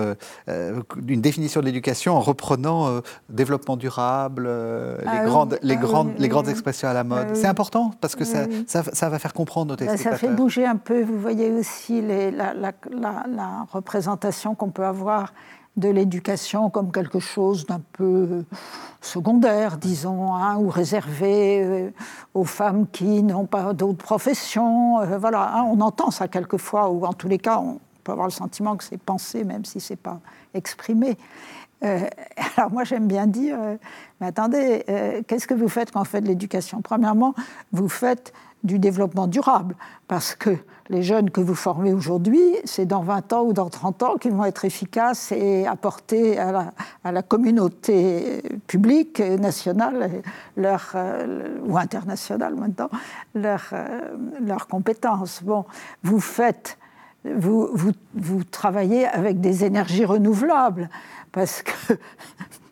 [0.48, 6.28] une définition de l'éducation en reprenant développement durable, les, ah grandes, les, ah grandes, les
[6.28, 7.36] grandes expressions à la mode.
[7.36, 10.76] C'est important parce que ça, ça, va faire comprendre nos bah, Ça fait bouger un
[10.76, 11.04] peu.
[11.04, 15.34] Vous voyez aussi les, la, la, la représentation qu'on peut avoir
[15.78, 18.44] de l'éducation comme quelque chose d'un peu
[19.02, 21.90] secondaire, disons, hein, ou réservé euh,
[22.34, 25.00] aux femmes qui n'ont pas d'autres professions.
[25.00, 28.28] Euh, voilà, hein, on entend ça quelquefois, ou en tous les cas, on peut avoir
[28.28, 30.20] le sentiment que c'est pensé, même si c'est pas
[30.54, 31.18] exprimé.
[31.84, 32.00] Euh,
[32.58, 33.58] alors moi j'aime bien dire,
[34.20, 34.84] mais attendez,
[35.28, 36.82] qu'est-ce que vous faites quand vous faites de l'éducation?
[36.82, 37.36] Premièrement,
[37.72, 38.34] vous faites
[38.68, 39.76] du développement durable,
[40.08, 40.52] parce que
[40.90, 44.32] les jeunes que vous formez aujourd'hui, c'est dans 20 ans ou dans 30 ans qu'ils
[44.34, 46.72] vont être efficaces et apporter à
[47.12, 50.22] la, communauté publique, nationale,
[50.56, 52.90] leur, euh, ou internationale maintenant,
[53.34, 53.74] leurs
[54.46, 55.42] leur euh, compétences.
[55.44, 55.66] Bon,
[56.04, 56.78] vous faites,
[57.26, 60.90] vous, vous, vous travaillez avec des énergies renouvelables,
[61.32, 61.94] parce que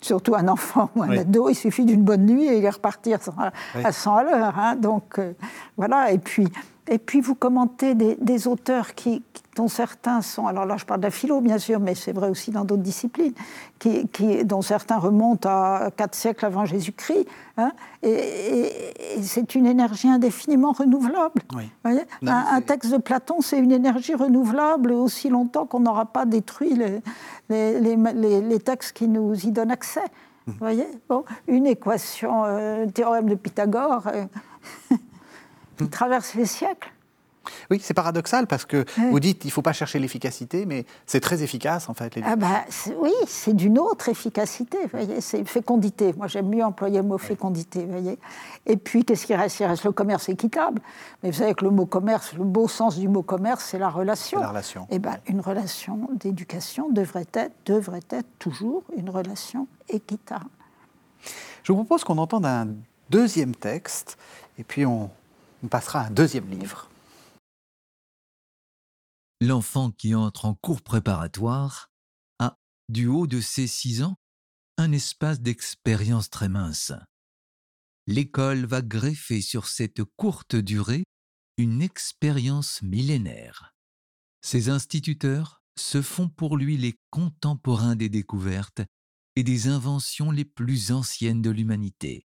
[0.05, 3.13] surtout un enfant ou un ado, il suffit d'une bonne nuit et il est reparti
[3.13, 4.57] à 100 à l'heure.
[4.57, 4.75] Hein.
[4.75, 5.33] donc euh,
[5.77, 6.47] voilà, et puis
[6.87, 9.23] et puis vous commentez des, auteurs qui,
[9.55, 12.29] dont certains sont, alors là je parle de la philo bien sûr, mais c'est vrai
[12.29, 13.33] aussi dans d'autres disciplines,
[13.79, 14.07] qui,
[14.45, 17.25] dont certains remontent à quatre siècles avant Jésus-Christ,
[17.57, 17.71] hein,
[18.03, 18.71] et,
[19.23, 21.41] c'est une énergie indéfiniment renouvelable.
[21.83, 22.03] Voyez?
[22.27, 26.75] Un, texte de Platon, c'est une énergie renouvelable aussi longtemps qu'on n'aura pas détruit
[27.49, 30.03] les, les, textes qui nous y donnent accès.
[30.45, 30.51] Mmh.
[30.59, 30.87] Voyez?
[31.09, 34.03] Bon, une équation, euh, théorème de Pythagore.
[34.07, 34.25] Euh,
[35.77, 36.91] qui traverse les siècles.
[37.69, 41.19] Oui, c'est paradoxal parce que vous dites il ne faut pas chercher l'efficacité, mais c'est
[41.19, 42.17] très efficace en fait.
[42.23, 42.63] Ah bah,
[42.99, 46.13] oui, c'est d'une autre efficacité, voyez, c'est fécondité.
[46.17, 48.17] Moi j'aime mieux employer le mot fécondité, voyez.
[48.65, 49.59] Et puis qu'est-ce qui reste?
[49.59, 50.81] Il reste le commerce équitable.
[51.23, 53.89] Mais vous savez que le mot commerce, le beau sens du mot commerce, c'est la
[53.89, 54.39] relation.
[54.39, 54.83] La relation.
[54.89, 60.45] Et eh ben, une relation d'éducation devrait être, devrait être toujours une relation équitable.
[61.63, 62.67] Je vous propose qu'on entende un
[63.09, 64.17] deuxième texte,
[64.57, 65.09] et puis on,
[65.63, 66.89] on passera un deuxième livre.
[69.41, 71.89] L'enfant qui entre en cours préparatoire
[72.39, 72.57] a,
[72.89, 74.15] du haut de ses six ans,
[74.77, 76.93] un espace d'expérience très mince.
[78.07, 81.03] L'école va greffer sur cette courte durée
[81.57, 83.73] une expérience millénaire.
[84.41, 88.81] Ses instituteurs se font pour lui les contemporains des découvertes
[89.35, 92.25] et des inventions les plus anciennes de l'humanité.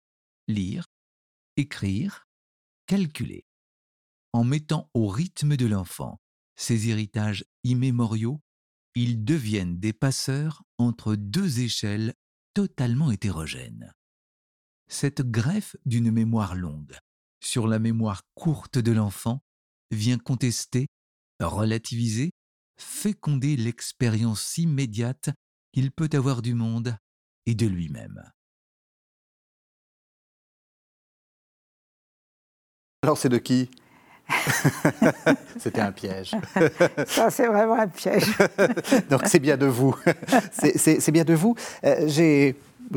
[0.48, 0.86] Lire,
[1.56, 2.26] écrire,
[2.90, 3.44] calculer.
[4.32, 6.20] En mettant au rythme de l'enfant
[6.56, 8.40] ses héritages immémoriaux,
[8.96, 12.14] ils deviennent des passeurs entre deux échelles
[12.52, 13.92] totalement hétérogènes.
[14.88, 16.98] Cette greffe d'une mémoire longue
[17.40, 19.40] sur la mémoire courte de l'enfant
[19.92, 20.88] vient contester,
[21.40, 22.32] relativiser,
[22.76, 25.30] féconder l'expérience immédiate
[25.72, 26.98] qu'il peut avoir du monde
[27.46, 28.20] et de lui-même.
[33.02, 33.70] Alors c'est de qui
[35.58, 36.36] C'était un piège.
[37.06, 38.36] Ça, c'est vraiment un piège.
[39.10, 39.96] Donc, c'est bien de vous.
[40.52, 41.56] C'est bien de vous.
[41.84, 42.54] Euh, j'ai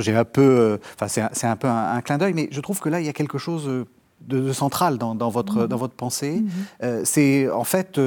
[0.09, 0.41] un peu.
[0.41, 3.09] Euh, enfin, c'est un, peu un, clin d'œil, mais je trouve que là, il y
[3.09, 3.85] a quelque chose
[4.21, 5.67] de, central dans, votre, mhm.
[5.67, 6.41] dans votre pensée.
[6.41, 6.49] Mhm.
[6.83, 7.99] Euh, c'est en fait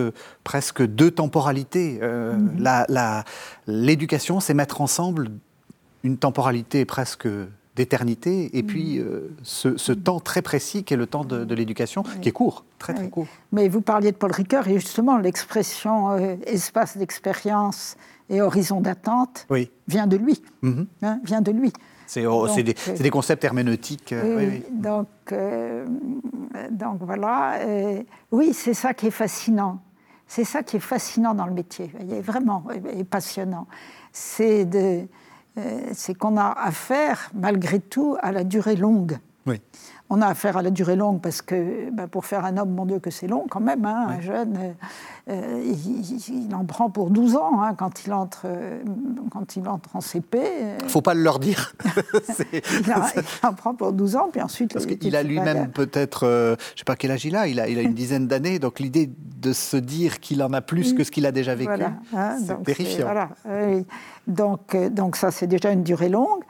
[0.44, 1.98] presque deux temporalités.
[2.02, 3.24] Mhm.
[3.66, 5.30] L'éducation, c'est mettre ensemble
[6.04, 7.26] une temporalité presque
[7.76, 9.02] d'éternité, et puis mm.
[9.02, 12.94] euh, ce, temps très précis qui est le temps de, l'éducation, qui est court, très
[12.94, 13.28] très court.
[13.52, 17.96] Mais vous parliez de Paul Ricoeur, et justement l'expression euh, espace d'expérience
[18.30, 19.46] et horizon d'attente
[19.86, 20.42] vient de lui.
[20.64, 20.86] Mm-hmm.
[21.02, 21.72] Hein, vient de lui.
[22.06, 24.14] C'est oh, des, euh, des, concepts herméneutiques.
[24.14, 25.08] oui, donc,
[26.70, 27.58] donc voilà.
[28.30, 29.80] oui, c'est ça qui est fascinant.
[30.28, 32.64] C'est ça qui est fascinant dans le métier, voyez, vraiment,
[32.96, 33.66] et passionnant.
[34.12, 35.06] C'est de
[35.92, 39.18] c'est qu'on a affaire, malgré tout, à la durée longue.
[40.08, 42.86] On a affaire à la durée longue parce que ben, pour faire un homme, mon
[42.86, 43.84] Dieu, que c'est long quand même.
[43.84, 44.72] Hein, un jeune, euh,
[45.30, 45.74] euh,
[46.28, 48.78] il, en prend pour 12 ans hein, quand, il entre, euh,
[49.32, 50.38] quand il entre en CP.
[50.80, 51.74] Il ne faut pas le leur dire.
[52.52, 52.62] il,
[53.42, 54.72] en prend pour 12 ans, puis ensuite.
[54.72, 57.68] Parce qu'il a lui-même peut-être, je ne sais pas quel âge il a, il a,
[57.68, 61.02] il a une dizaine d'années, donc l'idée de se dire qu'il en a plus que
[61.02, 61.82] ce qu'il a déjà vécu,
[62.14, 63.06] hein, c'est terrifiant.
[63.06, 63.30] Voilà,
[64.26, 66.42] donc, donc ça, c'est déjà une durée longue.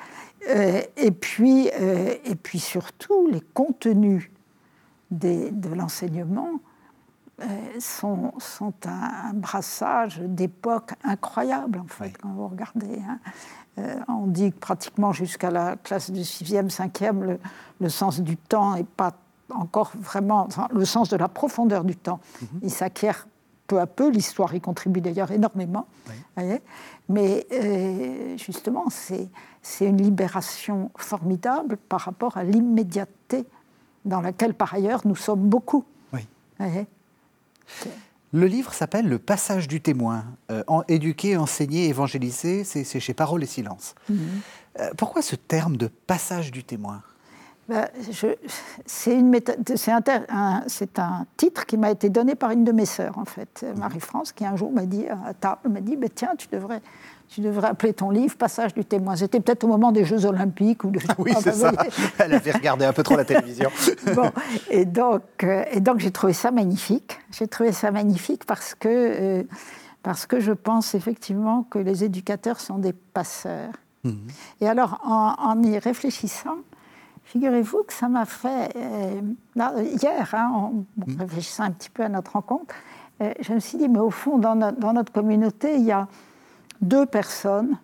[0.49, 4.31] Euh, et, puis, euh, et puis surtout, les contenus
[5.11, 6.61] de l'enseignement
[7.41, 7.45] euh,
[7.79, 13.01] sont, sont un, brassage d'époque incroyable, en fait, quand vous regardez.
[13.09, 13.19] Hein.
[14.09, 17.39] on dit que pratiquement jusqu'à la classe du 6e, 5e,
[17.81, 19.13] le, sens du temps n'est pas
[19.55, 20.49] encore vraiment.
[20.73, 22.61] le sens de la profondeur du temps, mhm.
[22.63, 23.27] il s'acquiert
[23.67, 24.11] peu à peu.
[24.11, 25.87] L'histoire y contribue d'ailleurs énormément.
[27.09, 27.47] Mais
[28.39, 29.29] justement, c'est
[29.69, 33.45] c'est une libération formidable par rapport à l'immédiateté
[34.05, 35.85] dans laquelle, par ailleurs, nous sommes beaucoup.
[36.13, 36.21] Oui.
[38.33, 40.25] Le livre s'appelle Le passage du témoin.
[40.53, 43.97] Euh, éduquer, enseigner, évangéliser, c'est chez Parole et Silence.
[44.09, 44.19] Mhm.
[44.79, 47.03] Euh, pourquoi ce terme de passage du témoin?
[47.69, 47.89] Ben,
[48.87, 49.19] c'est
[49.89, 53.81] un, un, titre qui m'a été donné par une de mes sœurs, en fait, mhm.
[53.81, 56.81] Marie-France, qui un jour m'a dit à table, m'a dit, ben, tiens, tu devrais
[57.29, 59.17] tu devrais appeler ton livre Passage du témoin.
[59.17, 60.85] C'était peut-être au moment des Jeux Olympiques.
[60.85, 61.01] Ou de...
[61.19, 61.73] oui, c'est ça.
[62.19, 63.71] Elle avait regardé un peu trop la télévision.
[64.15, 64.31] bon,
[64.71, 67.19] et donc, euh, et donc j'ai trouvé ça magnifique.
[67.33, 69.43] J'ai trouvé ça magnifique parce que, euh,
[70.03, 73.73] parce que je pense effectivement que les éducateurs sont des passeurs.
[74.05, 74.29] Mhm.
[74.61, 76.57] Et alors, en, y réfléchissant,
[77.25, 78.71] figurez-vous que ça m'a fait.
[78.77, 79.21] Euh,
[80.01, 81.17] hier, hein, en, mhm.
[81.19, 82.75] réfléchissant un petit peu à notre rencontre,
[83.41, 86.07] je me suis dit, mais au fond, dans, dans notre communauté, il y a
[86.81, 87.79] deux personnes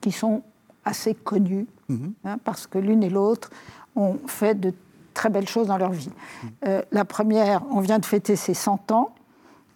[0.00, 0.42] qui sont
[0.84, 2.12] assez connues, mhm.
[2.24, 3.50] hein, parce que l'une et l'autre
[3.96, 4.72] ont fait de
[5.14, 6.10] très belles choses dans leur vie.
[6.42, 6.50] Mhm.
[6.66, 9.10] Euh, la première, on vient de fêter ses 100 ans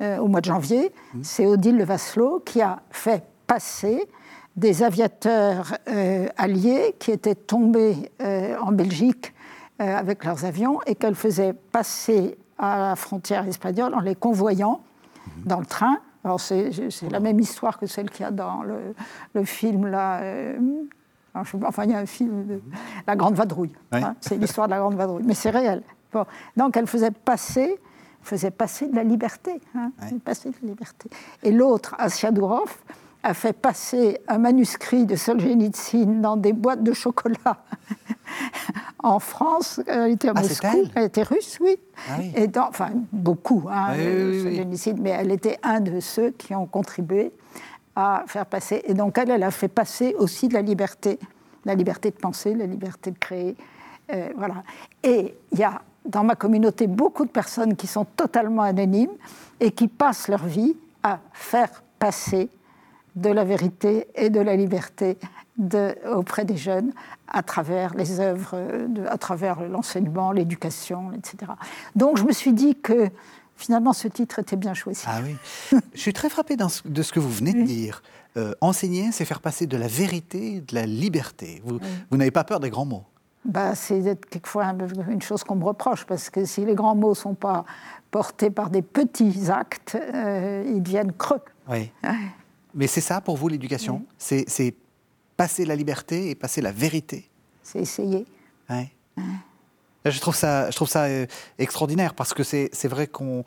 [0.01, 1.25] euh, au mois de janvier, mhm.
[1.25, 4.09] c'est Odile Levasselot qui a fait passer
[4.57, 9.35] des aviateurs euh, alliés qui étaient tombés en Belgique
[9.81, 14.81] avec leurs avions et qu'elle faisait passer à la frontière espagnole en les convoyant
[15.45, 16.71] dans le train alors c'est
[17.11, 20.21] la même histoire que celle qu'il y a dans le, film là.
[20.21, 20.59] Euh,
[21.35, 22.61] enfin, il y a un film de
[23.07, 23.75] La Grande Vadrouille.
[23.93, 25.83] Hein, c'est l'histoire de la Grande Vadrouille, mais c'est réel.
[26.57, 27.79] Donc elle faisait passer,
[28.23, 29.91] faisait passer de la liberté, hein,
[30.25, 31.11] passer de la liberté.
[31.43, 32.75] Et l'autre, Asia Dourov,
[33.25, 37.57] a fait passer un manuscrit de Solzhenitsyn dans des boîtes de chocolat
[39.03, 39.81] en France.
[39.87, 40.91] Elle était à ah, Moscou.
[40.95, 41.05] Elle.
[41.05, 41.79] était russe, oui.
[42.11, 47.33] Ah Et enfin, beaucoup, hein, ah mais elle était un de ceux qui ont contribué
[47.97, 48.83] à faire passer.
[48.85, 51.19] Et donc, elle, elle a fait passer aussi de la liberté,
[51.65, 53.57] la liberté de penser, la liberté de créer.
[54.13, 54.57] Euh, voilà.
[55.03, 59.17] Et il y a dans ma communauté beaucoup de personnes qui sont totalement anonymes
[59.61, 62.51] et qui passent leur vie à faire passer
[63.17, 65.19] de la vérité et de la liberté
[65.57, 66.93] de, auprès des jeunes
[67.29, 68.57] à travers les œuvres,
[68.89, 71.53] de, à travers l'enseignement, l'éducation, etc.
[71.95, 73.09] Donc je me suis dit que
[73.57, 75.05] finalement ce titre était bien choisi.
[75.07, 75.37] Ah oui.
[75.95, 78.03] je suis très frappé de ce que vous venez de dire.
[78.37, 81.63] Euh, enseigner, c'est faire passer de la vérité, de la liberté.
[81.65, 81.79] Vous,
[82.11, 83.05] vous n'avez pas peur des grands mots?
[83.45, 84.75] Bah, c'est quelquefois
[85.09, 87.65] une chose qu'on me reproche, parce que si les grands mots ne sont pas
[88.11, 91.43] portés par des petits actes, euh, ils deviennent creux.
[91.69, 91.93] Oui.
[92.75, 94.75] Mais c'est ça pour vous l'éducation C'est
[95.37, 97.29] passer la liberté et passer la vérité
[97.63, 98.27] C'est essayer.
[98.71, 98.91] Ouais.
[100.05, 101.27] Je trouve ça, je trouve ça euh,
[101.59, 103.43] extraordinaire parce que c'est vrai qu'on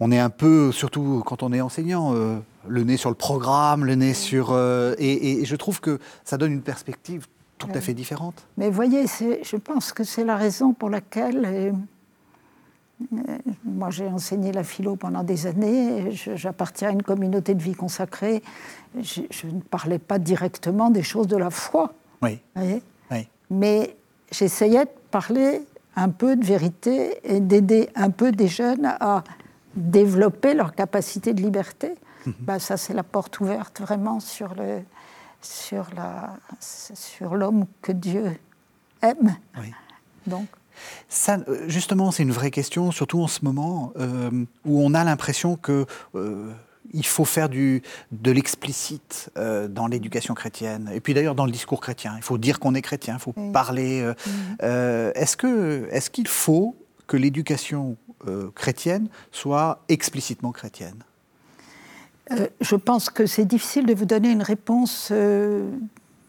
[0.00, 3.84] on est un peu, surtout quand on est enseignant, euh, le nez sur le programme,
[3.84, 4.48] le nez sur...
[4.50, 7.26] Euh, et, je trouve que ça donne une perspective
[7.58, 8.46] tout à fait différente.
[8.58, 11.74] Mais voyez, je pense que c'est la raison pour laquelle
[13.64, 16.10] moi, j'ai enseigné la philo pendant des années.
[16.12, 18.42] J'appartiens à une communauté de vie consacrée.
[18.98, 21.92] Je, ne parlais pas directement des choses de la foi.
[22.22, 22.40] Oui.
[22.56, 23.28] oui.
[23.50, 23.96] Mais
[24.32, 25.62] j'essayais de parler
[25.94, 29.22] un peu de vérité et d'aider un peu des jeunes à
[29.74, 31.94] développer leur capacité de liberté.
[32.40, 34.80] Ben, ça, c'est la porte ouverte vraiment sur le
[35.40, 38.36] sur la sur l'homme que Dieu
[39.00, 39.36] aime.
[39.60, 39.72] Oui.
[40.26, 40.48] Donc.
[41.08, 44.30] Ça, euh, justement, c'est une vraie question, surtout en ce moment euh,
[44.64, 46.50] où on a l'impression que euh,
[46.92, 51.80] il faut faire du, de l'explicite dans l'éducation chrétienne, et puis d'ailleurs dans le discours
[51.80, 52.14] chrétien.
[52.16, 54.08] Il faut dire qu'on est chrétien, il faut parler.
[54.60, 56.76] est-ce, que, est-ce qu'il faut
[57.08, 57.96] que l'éducation
[58.54, 61.02] chrétienne soit explicitement chrétienne?
[62.60, 65.12] Je pense que c'est difficile de vous donner une réponse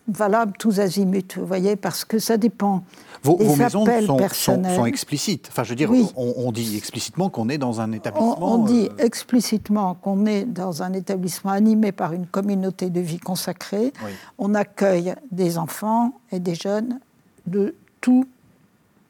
[0.08, 2.84] valable tous azimuts, vous voyez, parce que ça dépend.
[3.24, 4.76] Vos, des vos maisons sont, sont, personnels.
[4.76, 5.48] sont explicites.
[5.52, 6.08] Enfin, je veux dire, Oui.
[6.16, 8.38] on, on dit explicitement qu'on est dans un établissement.
[8.40, 13.20] on dit euh, explicitement qu'on est dans un établissement animé par une communauté de vie
[13.20, 13.92] consacrée.
[14.06, 14.12] Oui.
[14.38, 17.00] On accueille des enfants et des jeunes
[17.46, 18.26] de tout.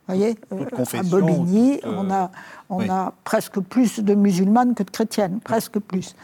[0.07, 2.31] Vous voyez, euh, à confession, Bobigny, euh, on, a,
[2.69, 2.89] on oui.
[2.89, 6.15] a presque plus de musulmanes que de chrétiennes, presque plus.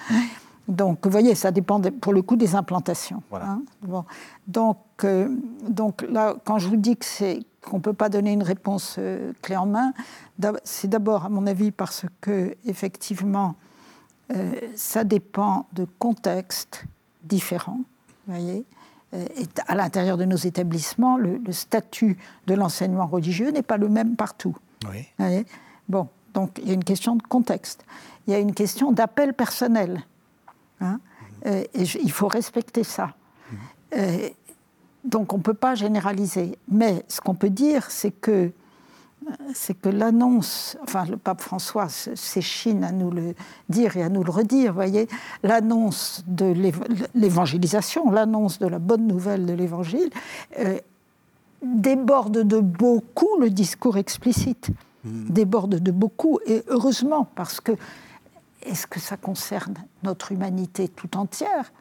[0.67, 3.21] Donc, vous voyez, ça dépend de- pour le coup des implantations.
[3.29, 3.47] Voilà.
[3.49, 3.61] hein.
[3.81, 4.05] Bon.
[4.47, 5.27] Donc, euh,
[5.67, 8.95] donc là, quand je vous dis que c'est qu'on ne peut pas donner une réponse
[8.99, 9.93] euh, clé en main,
[10.63, 13.55] c'est d'abord, à mon avis, parce que effectivement,
[14.33, 16.85] euh, ça dépend de contextes
[17.23, 17.79] différents.
[18.27, 18.65] Vous voyez
[19.13, 23.77] Euh, et à l'intérieur de nos établissements, le, le statut de l'enseignement religieux n'est pas
[23.77, 24.55] le même partout.
[24.89, 25.01] Oui.
[25.19, 25.45] Vous voyez
[25.87, 27.85] bon, donc il y a une question de contexte.
[28.25, 30.01] Il y a une question d'appel personnel.
[30.83, 30.99] Hein.
[31.45, 33.15] Euh, et il faut respecter ça.
[33.95, 34.29] Euh,
[35.03, 36.57] donc on ne peut pas généraliser.
[36.69, 38.51] Mais ce qu'on peut dire, c'est que
[39.53, 43.35] c'est que l'annonce, enfin le pape François s'échine à nous le
[43.69, 45.07] dire et à nous le redire, vous voyez,
[45.43, 50.09] l'annonce de l'év- l'évangélisation, l'annonce de la bonne nouvelle de l'évangile,
[50.59, 50.77] euh,
[51.61, 54.71] déborde de beaucoup le discours explicite,
[55.05, 57.71] déborde de beaucoup, et heureusement, parce que
[58.69, 61.71] est-ce que ça concerne notre humanité tout entière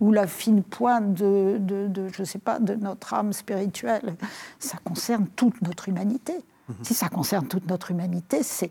[0.00, 4.16] ou la fine pointe de, de- de, je sais pas, de notre âme spirituelle?
[4.58, 6.34] Ça concerne toute notre humanité.
[6.82, 8.70] Si ça concerne toute notre humanité, c'est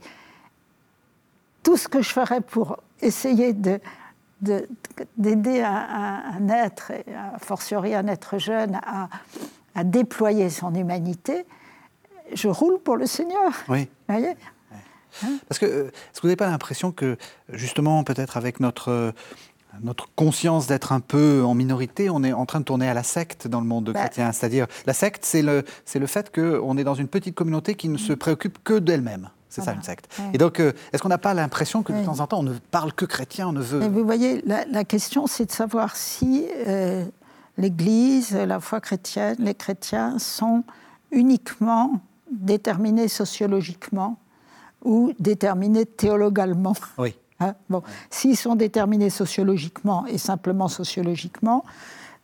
[1.63, 3.79] tout ce que je ferais pour essayer de
[4.41, 4.67] de-
[5.17, 9.07] d'aider un, être, et a fortiori un être jeune, à,
[9.73, 11.45] à déployer son humanité,
[12.33, 13.53] je roule pour le Seigneur.
[13.69, 13.89] Oui.
[14.09, 14.35] Vous voyez?
[15.47, 17.17] Parce que, euh, est-ce que vous n'avez pas l'impression que,
[17.51, 19.11] justement, peut-être avec notre, euh,
[19.81, 23.03] notre conscience d'être un peu en minorité, on est en train de tourner à la
[23.03, 23.99] secte dans le monde Bah.
[24.01, 24.31] chrétien?
[24.31, 27.89] C'est-à-dire, la secte, c'est le, c'est le fait qu'on est dans une petite communauté qui
[27.89, 29.29] ne se préoccupe que d'elle-même.
[29.49, 30.11] C'est ça une secte.
[30.33, 32.57] Et donc, euh, est-ce qu'on n'a pas l'impression que de temps en temps, on ne
[32.71, 33.83] parle que chrétien, on ne veut.
[33.83, 37.05] Et vous voyez, la, la question, c'est de savoir si euh,
[37.57, 40.65] l'Église, la foi chrétienne, les chrétiens sont
[41.11, 44.17] uniquement déterminés sociologiquement
[44.85, 46.75] ou déterminés théologalement.
[46.97, 47.15] Oui.
[47.41, 47.83] Hein, bon.
[48.09, 51.65] S'ils sont déterminés sociologiquement et simplement sociologiquement,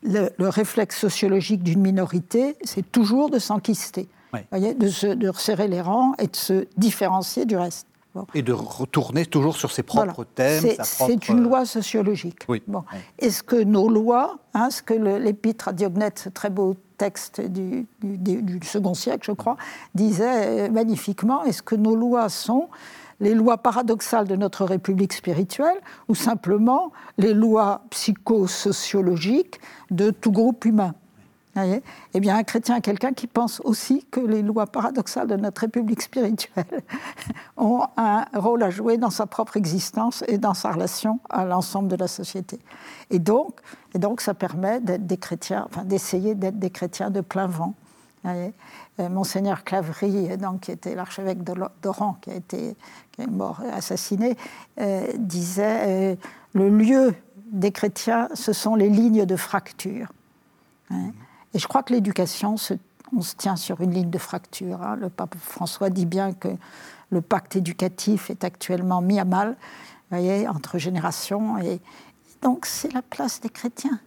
[0.03, 4.39] le, le réflexe sociologique d'une minorité, c'est toujours de s'enquister, Oui.
[4.51, 7.88] voyez, de, se, de resserrer les rangs et de se différencier du reste.
[8.16, 8.26] Bon.
[8.34, 10.30] Et de retourner toujours sur ses propres Voilà.
[10.34, 10.62] thèmes.
[10.62, 12.39] C'est- propre- une loi sociologique.
[12.47, 12.64] Oui.
[12.68, 12.86] Bon.
[13.20, 17.87] Est-ce que nos lois, hein, ce que l'épître à Diognète, ce très beau texte du,
[18.03, 19.57] du- second siècle, je crois,
[19.95, 22.69] disait magnifiquement, est-ce que nos lois sont
[23.19, 25.79] les lois paradoxales de notre République spirituelle
[26.09, 30.93] ou simplement les lois psychosociologiques de tout groupe humain?
[31.55, 35.61] Eh bien, un chrétien est quelqu'un qui pense aussi que les lois paradoxales de notre
[35.61, 36.81] République spirituelle
[37.57, 41.89] ont un rôle à jouer dans sa propre existence et dans sa relation à l'ensemble
[41.89, 42.59] de la société.
[43.09, 43.59] Et donc,
[43.93, 47.73] et donc ça permet d'être des chrétiens, enfin d'essayer d'être des chrétiens de plein vent.
[48.25, 52.75] Euh, Monseigneur Claverie, donc, qui était l'archevêque d'Oran, qui, a été,
[53.11, 54.37] qui est mort assassiné,
[54.79, 56.15] euh, disait euh,
[56.53, 57.15] le lieu
[57.51, 60.11] des chrétiens, ce sont les lignes de fracture.
[60.91, 61.11] Hein.
[61.53, 62.55] Et je crois que l'éducation,
[63.15, 64.81] on se tient sur une ligne de fracture.
[64.81, 64.95] hein.
[64.95, 66.49] Le pape François dit bien que
[67.09, 69.57] le pacte éducatif est actuellement mis à mal,
[70.09, 71.57] voyez, entre générations.
[71.57, 71.81] Et
[72.41, 73.99] donc, c'est la place des chrétiens.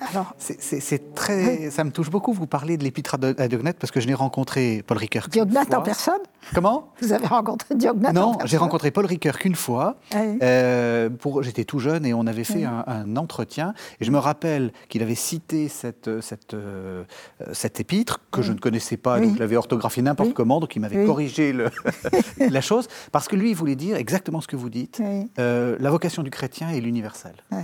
[0.00, 2.32] Alors, C'est- très, ça me touche beaucoup.
[2.32, 5.28] Vous parlez de l'épître à Diognète parce que je n'ai rencontré Paul Ricoeur.
[5.28, 6.20] Diognète en personne
[6.54, 6.92] Comment?
[7.00, 9.96] Vous avez rencontré Diognète en Non, j'ai rencontré Paul Ricoeur qu'une fois.
[10.14, 10.38] Oui.
[10.42, 13.74] Euh, pour, j'étais tout jeune et on avait fait un, un entretien.
[14.00, 17.04] Et je me rappelle qu'il avait cité cette, cette, euh,
[17.52, 20.80] cette épître que je ne connaissais pas, donc je l'avais orthographiée n'importe comment, donc il
[20.80, 21.70] m'avait corrigé le-
[22.50, 25.00] la chose, parce que lui, il voulait dire exactement ce que vous dites.
[25.38, 27.34] Euh, la vocation du chrétien est l'universel.
[27.50, 27.62] Oui,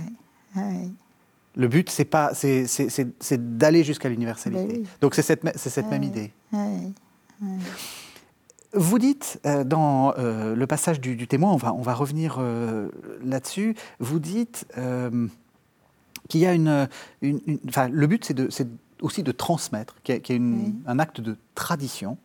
[0.55, 0.93] oui.
[1.55, 4.65] Le but, c'est pas, c'est, c'est- c'est- c'est d'aller jusqu'à l'universalité.
[4.65, 4.87] Ben oui.
[5.01, 6.31] Donc c'est cette, c'est cette même idée.
[6.51, 6.93] oui.
[8.75, 12.37] Vous dites euh, dans euh, le passage du, du témoin, on va, on va revenir
[12.39, 12.89] euh,
[13.23, 14.65] là-dessus, vous dites
[16.29, 16.87] qu'il y a une...
[17.21, 17.59] une- une-
[17.91, 18.67] le but, c'est, de, c'est
[19.01, 22.17] aussi de transmettre, qu'il y a, qu'il y a une- un acte de tradition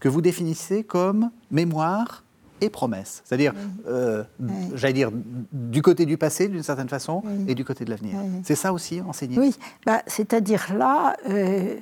[0.00, 2.24] que vous définissez comme mémoire
[2.62, 3.22] et promesse.
[3.24, 3.52] C'est-à-dire,
[3.88, 4.22] euh,
[4.74, 5.10] j'allais dire,
[5.52, 8.16] du côté du passé, d'une certaine façon, et du côté de l'avenir.
[8.44, 9.38] C'est ça aussi, enseigner?
[9.38, 11.76] Oui, bah, c'est-à-dire là, euh,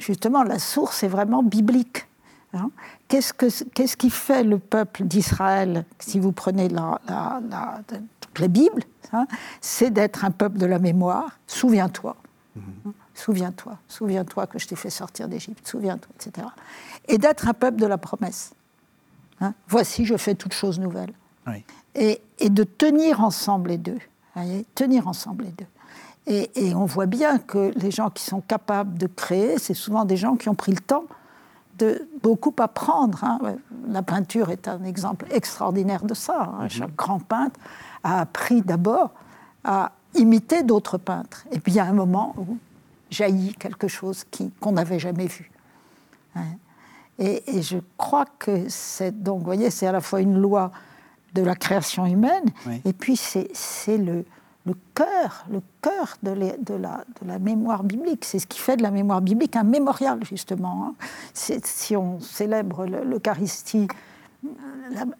[0.00, 2.06] justement, la source est vraiment biblique.
[2.54, 2.70] hein.
[3.08, 7.80] Qu'est-ce, que, qu'est-ce qui fait le peuple d'Israël Si vous prenez la, la- la-
[8.20, 8.82] toutes les Bibles,
[9.12, 9.26] hein,
[9.60, 11.38] c'est d'être un peuple de la mémoire.
[11.46, 12.16] Souviens-toi.
[12.56, 12.92] Mhm.
[13.14, 16.46] Souviens-toi, souviens-toi que je t'ai fait sortir d'Égypte, souviens-toi, etc.
[17.08, 18.52] Et d'être un peuple de la promesse.
[19.42, 19.54] Hein.
[19.68, 21.12] Voici, je fais toutes choses nouvelles.
[21.94, 23.98] Et, de tenir ensemble les deux.
[24.34, 25.66] Voyez, tenir ensemble les deux.
[26.54, 30.16] Et, on voit bien que les gens qui sont capables de créer, c'est souvent des
[30.16, 31.04] gens qui ont pris le temps
[31.78, 33.24] de beaucoup apprendre.
[33.24, 33.38] Hein.
[33.88, 36.42] La peinture est un exemple extraordinaire de ça.
[36.42, 36.62] Hein.
[36.62, 36.70] Mhm.
[36.70, 37.58] Chaque grand peintre
[38.04, 39.10] a appris d'abord
[39.64, 41.44] à imiter d'autres peintres.
[41.50, 42.58] Et puis il y a un moment où
[43.10, 44.24] jaillit quelque chose
[44.60, 45.50] qu'on n'avait jamais vu.
[46.36, 46.44] Hein.
[47.18, 50.70] Et, je crois que c'est donc, vous voyez, c'est à la fois une loi
[51.34, 52.44] de la création humaine,
[52.84, 54.24] et puis c'est le,
[54.66, 58.24] le cœur, le cœur de, de, la, de, la, mémoire biblique.
[58.24, 60.88] C'est ce qui fait de la mémoire biblique un mémorial, justement.
[60.88, 60.94] Hein.
[61.34, 63.88] Si on célèbre l'Eucharistie,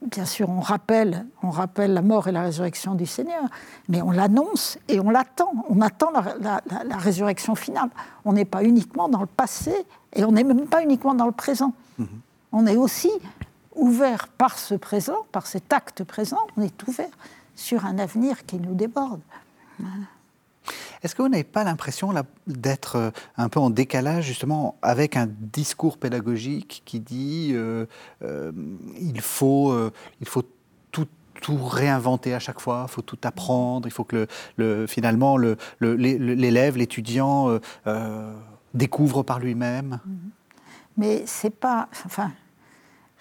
[0.02, 3.44] bien sûr, on rappelle, on rappelle la mort et la résurrection du Seigneur,
[3.88, 5.52] mais on l'annonce et on l'attend.
[5.68, 7.88] On attend la, la, résurrection finale.
[8.24, 9.74] On n'est pas uniquement dans le passé
[10.12, 11.72] et on n'est même pas uniquement dans le présent.
[12.02, 12.52] Mm-hmm.
[12.52, 13.10] On est aussi
[13.74, 17.10] ouvert par ce présent, par cet acte présent, on est ouvert
[17.56, 19.20] sur un avenir qui nous déborde.
[21.02, 22.12] Est-ce que vous n'avez pas l'impression
[22.46, 27.86] d'être euh, un peu en décalage justement avec un discours pédagogique qui dit euh,
[28.22, 28.52] euh,
[29.00, 29.74] il faut,
[30.20, 30.44] il faut
[30.92, 31.08] tout,
[31.40, 35.36] tout, réinventer à chaque fois, il faut tout apprendre, il faut que le, finalement
[35.80, 37.58] l'élève, l'étudiant
[38.74, 39.98] découvre par lui-même?
[40.96, 41.88] Mais c'est pas.
[42.06, 42.32] Enfin,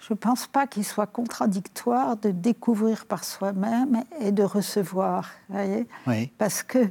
[0.00, 5.30] je ne pense pas qu'il soit contradictoire de découvrir par soi-même et de recevoir.
[5.48, 6.30] Voyez oui.
[6.38, 6.90] Parce que.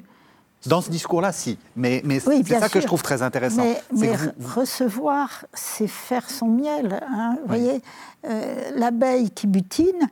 [0.65, 1.57] Dans ce discours-là, si.
[1.75, 3.63] Mais, mais c'est ça que je trouve très intéressant.
[3.97, 4.15] Mais,
[4.55, 7.03] recevoir, c'est faire son miel.
[7.09, 7.81] Hein, vous voyez,
[8.25, 10.07] euh, l'abeille qui butine,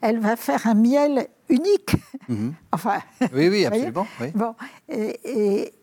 [0.00, 1.94] elle va faire un miel unique.
[2.28, 2.54] Mhm.
[2.72, 3.00] enfin.
[3.34, 4.06] Oui, oui, absolument.
[4.34, 4.54] Bon,
[4.88, 5.74] et, et,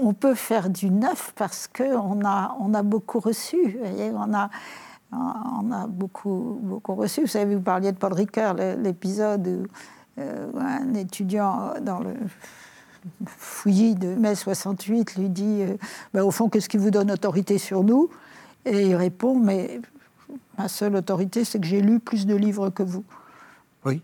[0.00, 3.78] on peut faire du neuf parce qu'on a, on a beaucoup reçu.
[4.14, 4.50] On a
[5.10, 7.22] on a beaucoup, beaucoup reçu.
[7.22, 9.66] Vous savez, vous parliez de Paul Ricoeur, l'épisode où
[10.18, 12.14] euh, un étudiant dans le
[13.26, 15.76] fouillis de mai 68 lui dit euh,
[16.12, 18.10] ben, Au fond, qu'est-ce qui vous donne autorité sur nous?
[18.64, 19.80] Et il répond Mais
[20.58, 23.04] ma seule autorité, c'est que j'ai lu plus de livres que vous.
[23.84, 24.02] Oui.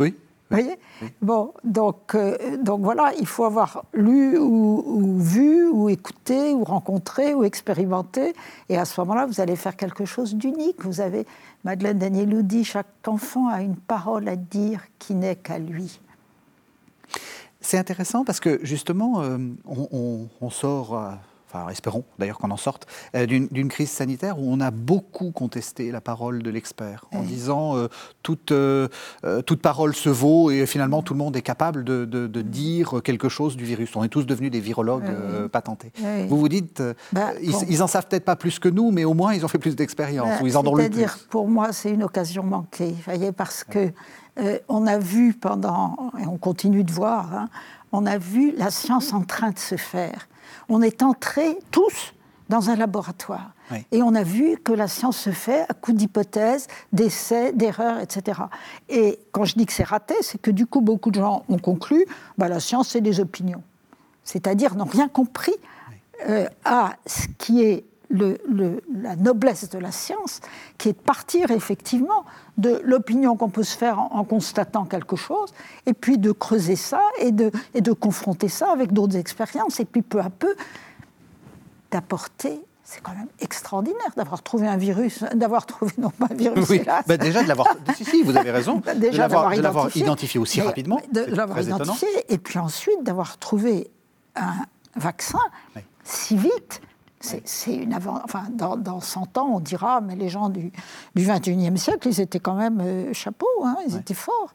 [0.00, 0.16] Oui.
[0.50, 0.78] Vous voyez?
[1.20, 7.34] Bon, donc, euh, donc voilà, il faut avoir lu ou, vu ou écouté ou rencontré
[7.34, 8.32] ou expérimenté.
[8.70, 10.84] Et à ce moment-là, vous allez faire quelque chose d'unique.
[10.84, 11.26] Vous avez,
[11.64, 16.00] Madeleine Danielou dit, chaque enfant a une parole à dire qui n'est qu'à lui.
[17.60, 19.36] C'est intéressant parce que justement, euh,
[19.66, 20.98] on, sort
[21.48, 25.90] enfin espérons d'ailleurs qu'on en sorte, euh, d'une crise sanitaire où on a beaucoup contesté
[25.90, 27.88] la parole de l'expert, en disant euh,
[28.22, 28.88] toute, euh,
[29.46, 33.28] toute parole se vaut et finalement tout le monde est capable de, de, dire quelque
[33.28, 33.94] chose du virus.
[33.96, 35.92] On est tous devenus des virologues patentés.
[36.28, 36.82] Vous vous dites,
[37.12, 39.48] bah, ils, ils, en savent peut-être pas plus que nous, mais au moins ils ont
[39.48, 42.42] fait plus d'expérience, bah, ou ils en ont lu C'est-à-dire, pour moi, c'est une occasion
[42.42, 43.92] manquée, voyez, parce que
[44.68, 47.48] on a vu pendant, et on continue de voir, hein,
[47.90, 50.28] on a vu la science en train de se faire
[50.68, 52.14] on est entrés tous
[52.48, 53.52] dans un laboratoire.
[53.92, 58.40] Et on a vu que la science se fait à coup d'hypothèses, d'essais, d'erreurs, etc.
[58.88, 61.58] Et quand je dis que c'est raté, c'est que du coup, beaucoup de gens ont
[61.58, 62.06] conclu
[62.38, 63.62] bah, la science, c'est des opinions.
[64.24, 65.54] C'est-à-dire n'ont rien compris
[66.28, 70.40] euh, à ce qui est la noblesse de la science,
[70.78, 72.24] qui est de partir effectivement
[72.56, 75.52] de l'opinion qu'on peut se faire en, constatant quelque chose,
[75.86, 79.84] et puis de creuser ça et de, et de confronter ça avec d'autres expériences, et
[79.84, 80.54] puis peu à peu
[81.90, 86.70] d'apporter c'est quand même extraordinaire d'avoir trouvé un virus, d'avoir trouvé non pas un virus,
[86.70, 86.80] oui.
[87.06, 89.54] Bah, déjà de l'avoir, si, si, vous avez raison, bah, de l'avoir
[89.94, 93.90] identifié, aussi rapidement, de l'avoir identifié, et puis ensuite d'avoir trouvé
[94.36, 94.54] un
[94.96, 95.38] vaccin
[96.02, 96.80] si vite
[97.20, 98.20] c'est une avant...
[98.24, 100.70] enfin, dans, dans, 100 ans, on dira, mais les gens du,
[101.14, 104.52] du 21e siècle, ils étaient quand même euh, chapeau, hein, ils étaient forts.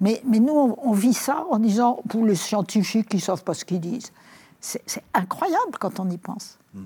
[0.00, 3.54] Mais, mais, nous, on, vit ça en disant, pour les scientifiques, ils ne savent pas
[3.54, 4.10] ce qu'ils disent.
[4.58, 6.58] C'est incroyable quand on y pense.
[6.74, 6.80] Mmh.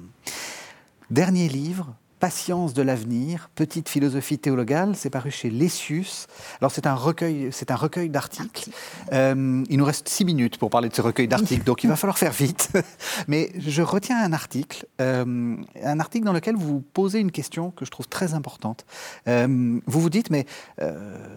[1.10, 1.94] Dernier livre,
[2.26, 6.26] Patience de l'avenir, petite philosophie théologale, c'est paru chez Lessius.
[6.60, 8.68] Alors c'est un recueil, c'est un recueil d'articles.
[9.12, 11.94] Euh, il nous reste six minutes pour parler de ce recueil d'articles, donc il va
[11.94, 12.72] falloir faire vite.
[13.28, 15.54] Mais je retiens un article, euh,
[15.84, 18.86] un article dans lequel vous posez une question que je trouve très importante.
[19.28, 19.46] Euh,
[19.86, 20.46] vous vous dites, mais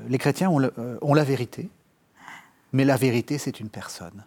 [0.08, 0.72] les chrétiens ont,
[1.04, 1.70] ont la vérité,
[2.74, 4.24] mais la vérité c'est une personne.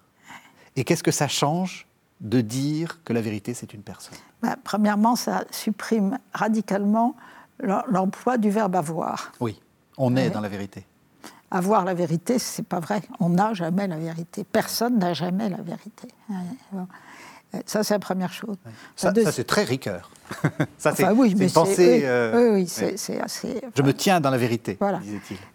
[0.77, 1.89] Et qu'est-ce que ça change
[2.23, 7.17] de dire que la vérité, c'est une personne bah, Premièrement, ça supprime radicalement
[7.61, 9.33] l'emploi du verbe avoir.
[9.41, 9.61] Oui,
[9.99, 10.87] on est dans la vérité.
[11.51, 13.03] avoir la vérité, c'est pas vrai.
[13.21, 14.45] On n'a jamais la vérité.
[14.45, 16.09] Personne n'a jamais la vérité.
[16.31, 18.57] Euh, ça, c'est la première chose.
[18.97, 20.11] Ça, c'est très Ricoeur.
[20.79, 22.03] ça, c'est oui, une pensée.
[22.05, 23.61] Euh, oui, c'est assez.
[23.77, 25.01] Je me tiens dans la vérité, voilà.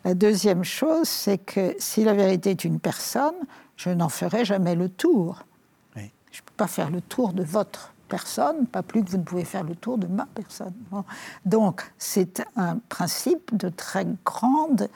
[0.06, 3.36] La deuxième chose, c'est que si la vérité est une personne,
[3.76, 5.47] je n'en ferai jamais le tour.
[6.58, 9.76] Pas faire le tour de votre personne, pas plus que vous ne pouvez faire le
[9.76, 10.74] tour de ma personne.
[11.46, 14.90] Donc, c'est un principe de très grande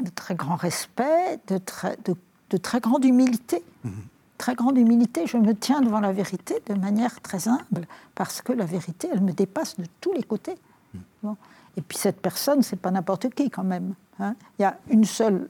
[0.00, 3.62] de très grand respect, de très, de, très grande humilité.
[3.84, 3.92] Mhm.
[4.36, 8.52] Très grande humilité, je me tiens devant la vérité de manière très humble, parce que
[8.52, 10.54] la vérité, elle me dépasse de tous les côtés.
[10.94, 11.34] Mhm.
[11.76, 13.94] Et puis cette personne, c'est pas n'importe qui quand même.
[14.20, 14.34] Hein.
[14.58, 15.48] Il y a une seule,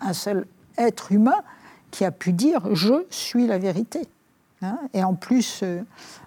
[0.00, 0.46] un seul
[0.78, 1.42] être humain
[1.92, 4.08] qui a pu dire je suis la vérité.
[4.62, 4.78] Hein.
[4.92, 5.82] Et en plus, euh,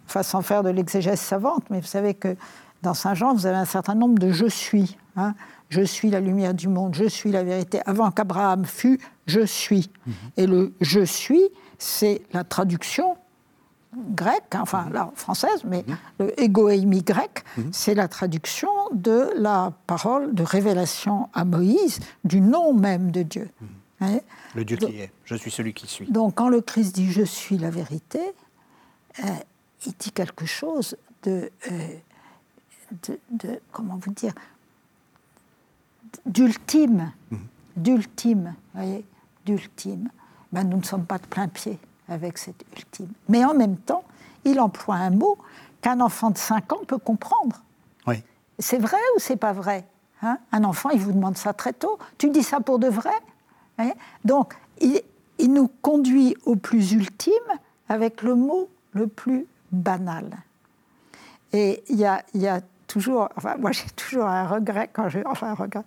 [0.06, 2.38] enfin sans faire de l'exégèse savante, mais vous savez que
[2.82, 4.98] dans Saint Jean, vous avez un certain nombre de je suis.
[5.18, 5.34] Hein
[5.70, 7.82] je suis la lumière du monde, je suis la vérité.
[7.86, 9.90] Avant qu'Abraham fût, je suis.
[10.06, 10.14] Mhm.
[10.38, 11.44] Et le je suis,
[11.78, 13.18] c'est la traduction
[13.98, 15.98] grecque, enfin la française, mais mhm.
[16.20, 17.70] le égoémi grec, mhm.
[17.72, 23.50] c'est la traduction de la parole de révélation à Moïse du nom même de Dieu.
[24.00, 26.08] Le Dieu qui est, je suis celui qui suis.
[26.08, 28.20] Donc quand le Christ dit je suis la vérité,
[29.24, 29.30] euh,
[29.86, 31.88] il dit quelque chose de, euh,
[33.08, 34.34] de, de, comment vous dire,
[36.26, 37.40] d'ultime, mhm.
[37.78, 39.06] d'ultime, voyez,
[39.46, 40.10] d'ultime.
[40.52, 43.12] Ben, nous ne sommes pas de plein pied avec cet ultime.
[43.28, 44.04] Mais en même temps,
[44.44, 45.38] il emploie un mot
[45.82, 47.62] qu'un enfant de 5 ans peut comprendre.
[48.08, 48.24] Oui.
[48.60, 49.86] C'est vrai ou c'est pas vrai
[50.22, 50.38] hein?
[50.52, 51.98] Un enfant, il vous demande ça très tôt.
[52.18, 53.14] Tu dis ça pour de vrai?
[54.24, 55.02] Donc, il,
[55.40, 57.34] il, nous conduit au plus ultime
[57.90, 60.38] avec le mot le plus banal.
[61.54, 65.20] Et il y a, y a toujours, enfin, moi j'ai toujours un regret quand je,
[65.26, 65.84] enfin un regret.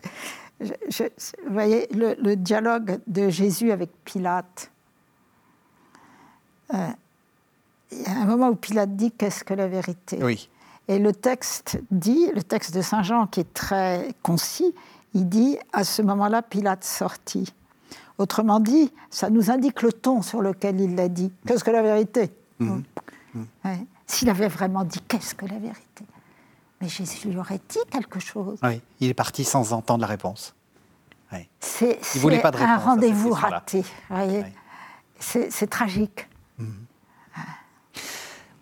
[0.60, 0.72] vous
[1.50, 4.70] voyez le, dialogue de Jésus avec Pilate.
[6.74, 6.88] Euh,
[7.90, 10.18] il y a un moment où Pilate dit qu'est-ce que la vérité?
[10.22, 10.48] Oui.
[10.88, 14.74] Et le texte dit, le texte de Saint Jean qui est très concis,
[15.14, 17.52] il dit à ce moment-là Pilate sortit.
[18.18, 21.32] Autrement dit, ça nous indique le ton sur lequel il l'a dit.
[21.46, 22.30] Qu'est-ce que la vérité?
[22.58, 22.80] Mmh.
[24.06, 26.04] S'il avait vraiment dit qu'est-ce que la vérité?
[26.80, 28.58] Mais Jésus lui aurait dit quelque chose.
[28.62, 30.54] Oui, il est parti sans entendre la réponse.
[31.60, 31.98] C'est
[32.60, 33.84] un rendez-vous raté.
[35.18, 36.28] C'est tragique.
[36.58, 36.84] Mhm.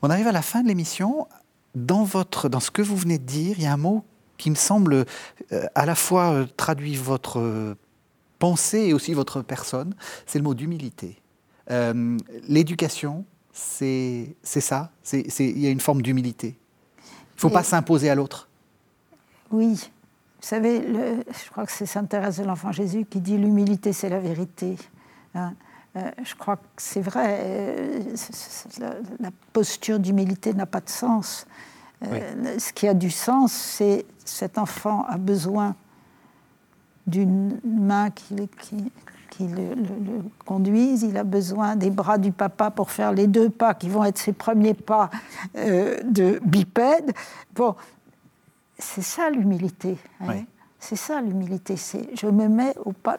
[0.03, 1.29] On arrive à la fin de l'émission.
[1.75, 4.03] Dans, votre, dans ce que vous venez de dire, il y a un mot
[4.39, 5.05] qui me semble
[5.53, 7.75] euh, à la fois euh, traduit votre euh,
[8.39, 9.95] pensée et aussi votre personne,
[10.27, 11.21] c'est le mot d'humilité.
[12.49, 16.57] L'éducation, c'est ça, il y a une forme d'humilité.
[16.99, 18.49] Il ne faut pas s'imposer à l'autre.
[19.51, 19.91] Oui.
[20.41, 23.93] Vous savez, le, je crois que c'est Sainte Thérèse de l'Enfant Jésus qui dit l'humilité,
[23.93, 24.77] c'est la vérité.
[25.35, 25.55] Hein.
[25.97, 27.41] Euh, je crois que c'est vrai.
[27.43, 28.15] Euh,
[29.19, 31.47] la, posture d'humilité n'a pas de sens.
[32.05, 35.75] Euh, ce qui a du sens, c'est cet enfant a besoin
[37.07, 38.93] d'une main qui, qui,
[39.31, 39.75] qui le,
[40.45, 41.03] conduisent.
[41.03, 44.19] Il a besoin des bras du papa pour faire les deux pas qui vont être
[44.19, 45.11] ses premiers pas
[45.57, 47.13] euh, de bipède.
[47.55, 47.75] Bon,
[48.79, 49.99] c'est ça l'humilité.
[50.21, 50.45] Hein.
[50.79, 51.77] C'est ça l'humilité.
[51.77, 53.17] C'est je me mets au pas.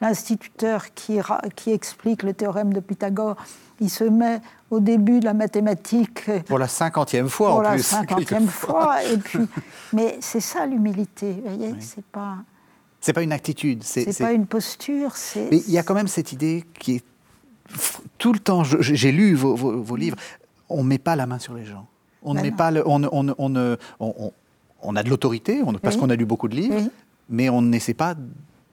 [0.00, 1.18] L'instituteur qui,
[1.54, 3.36] qui explique le théorème de Pythagore,
[3.80, 4.40] il se met
[4.70, 6.30] au début de la mathématique.
[6.46, 7.62] Pour la cinquantième fois en plus.
[7.62, 9.04] Pour la cinquantième fois.
[9.04, 9.46] Et puis,
[9.92, 11.32] mais c'est ça l'humilité.
[11.32, 12.38] Vous voyez, c'est pas.
[13.00, 13.82] C'est pas une attitude.
[13.82, 15.14] C'est pas une posture.
[15.50, 17.04] Mais il y a quand même cette idée qui est
[18.18, 18.62] tout le temps.
[18.64, 20.16] J'ai lu vos, livres.
[20.68, 21.86] On met pas la main sur les gens.
[22.22, 22.70] On ne met pas.
[22.84, 24.32] on, on, on,
[24.82, 26.90] on, a de l'autorité parce qu'on a lu beaucoup de livres,
[27.28, 28.14] mais on n'essaie pas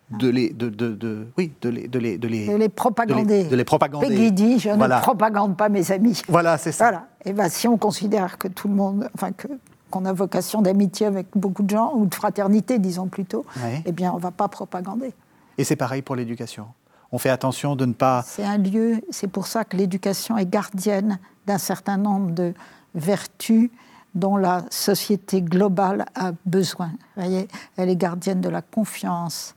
[0.10, 3.44] de les, de, de, oui, de les, de les, de les, de les propagander.
[3.46, 4.08] De les, propagander.
[4.08, 6.22] Peggy dit, je ne propagande pas mes amis.
[6.30, 6.86] Voilà, c'est ça.
[6.86, 7.08] Voilà.
[7.26, 9.48] Et ben, si on considère que tout le monde, enfin que
[9.90, 13.46] qu'on a vocation d'amitié avec beaucoup de gens, ou de fraternité, disons plutôt,
[13.86, 15.14] eh bien, on ne va pas propagander.
[15.58, 16.68] Et c'est pareil pour l'éducation.
[17.12, 18.24] On fait attention de ne pas...
[18.26, 22.54] C'est un lieu, c'est pour ça que l'éducation est gardienne d'un certain nombre de
[22.96, 23.70] vertus
[24.14, 26.92] dont la société globale a besoin.
[27.16, 29.56] voyez elle est gardienne de la confiance,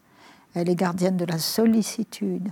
[0.55, 2.51] elle est gardienne de la sollicitude,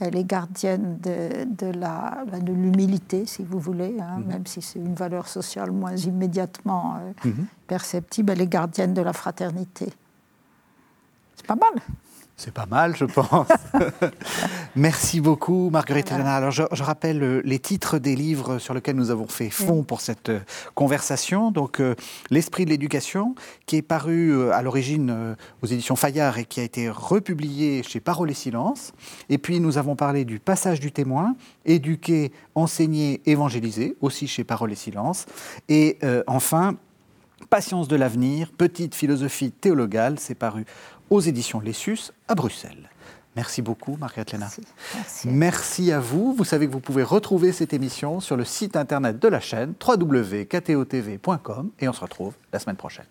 [0.00, 4.26] elle est gardienne de, de la, ben, de l'humilité, si vous voulez, hein, mhm.
[4.26, 7.46] même si c'est une valeur sociale moins immédiatement euh, mhm.
[7.66, 8.32] perceptible.
[8.32, 9.92] Elle est gardienne de la fraternité.
[11.36, 11.82] C'est pas mal.
[12.42, 13.48] C'est pas mal, je pense.
[14.74, 16.36] Merci beaucoup, Marguerite Helena.
[16.36, 20.00] Alors, je, rappelle euh, les titres des livres sur lesquels nous avons fait fond pour
[20.00, 20.40] cette euh,
[20.74, 21.50] conversation.
[21.50, 21.94] Donc, euh,
[22.30, 23.34] L'Esprit de l'éducation,
[23.66, 28.30] qui est paru à l'origine aux éditions Fayard et qui a été republié chez Parole
[28.30, 28.92] et Silence.
[29.28, 31.36] Et puis, nous avons parlé du passage du témoin,
[31.66, 35.26] éduquer, enseigner, évangéliser, aussi chez Parole et Silence.
[35.68, 36.76] Et enfin,
[37.48, 40.66] Patience de l'avenir, petite philosophie théologale, c'est paru
[41.10, 42.88] aux éditions Lessus à Bruxelles.
[43.36, 44.48] Merci beaucoup, Marguerite Léna.
[44.94, 45.28] Merci.
[45.28, 45.92] Merci.
[45.92, 46.34] à vous.
[46.34, 49.74] Vous savez que vous pouvez retrouver cette émission sur le site internet de la chaîne
[49.86, 53.06] www.ktotv.com et on se retrouve la semaine prochaine.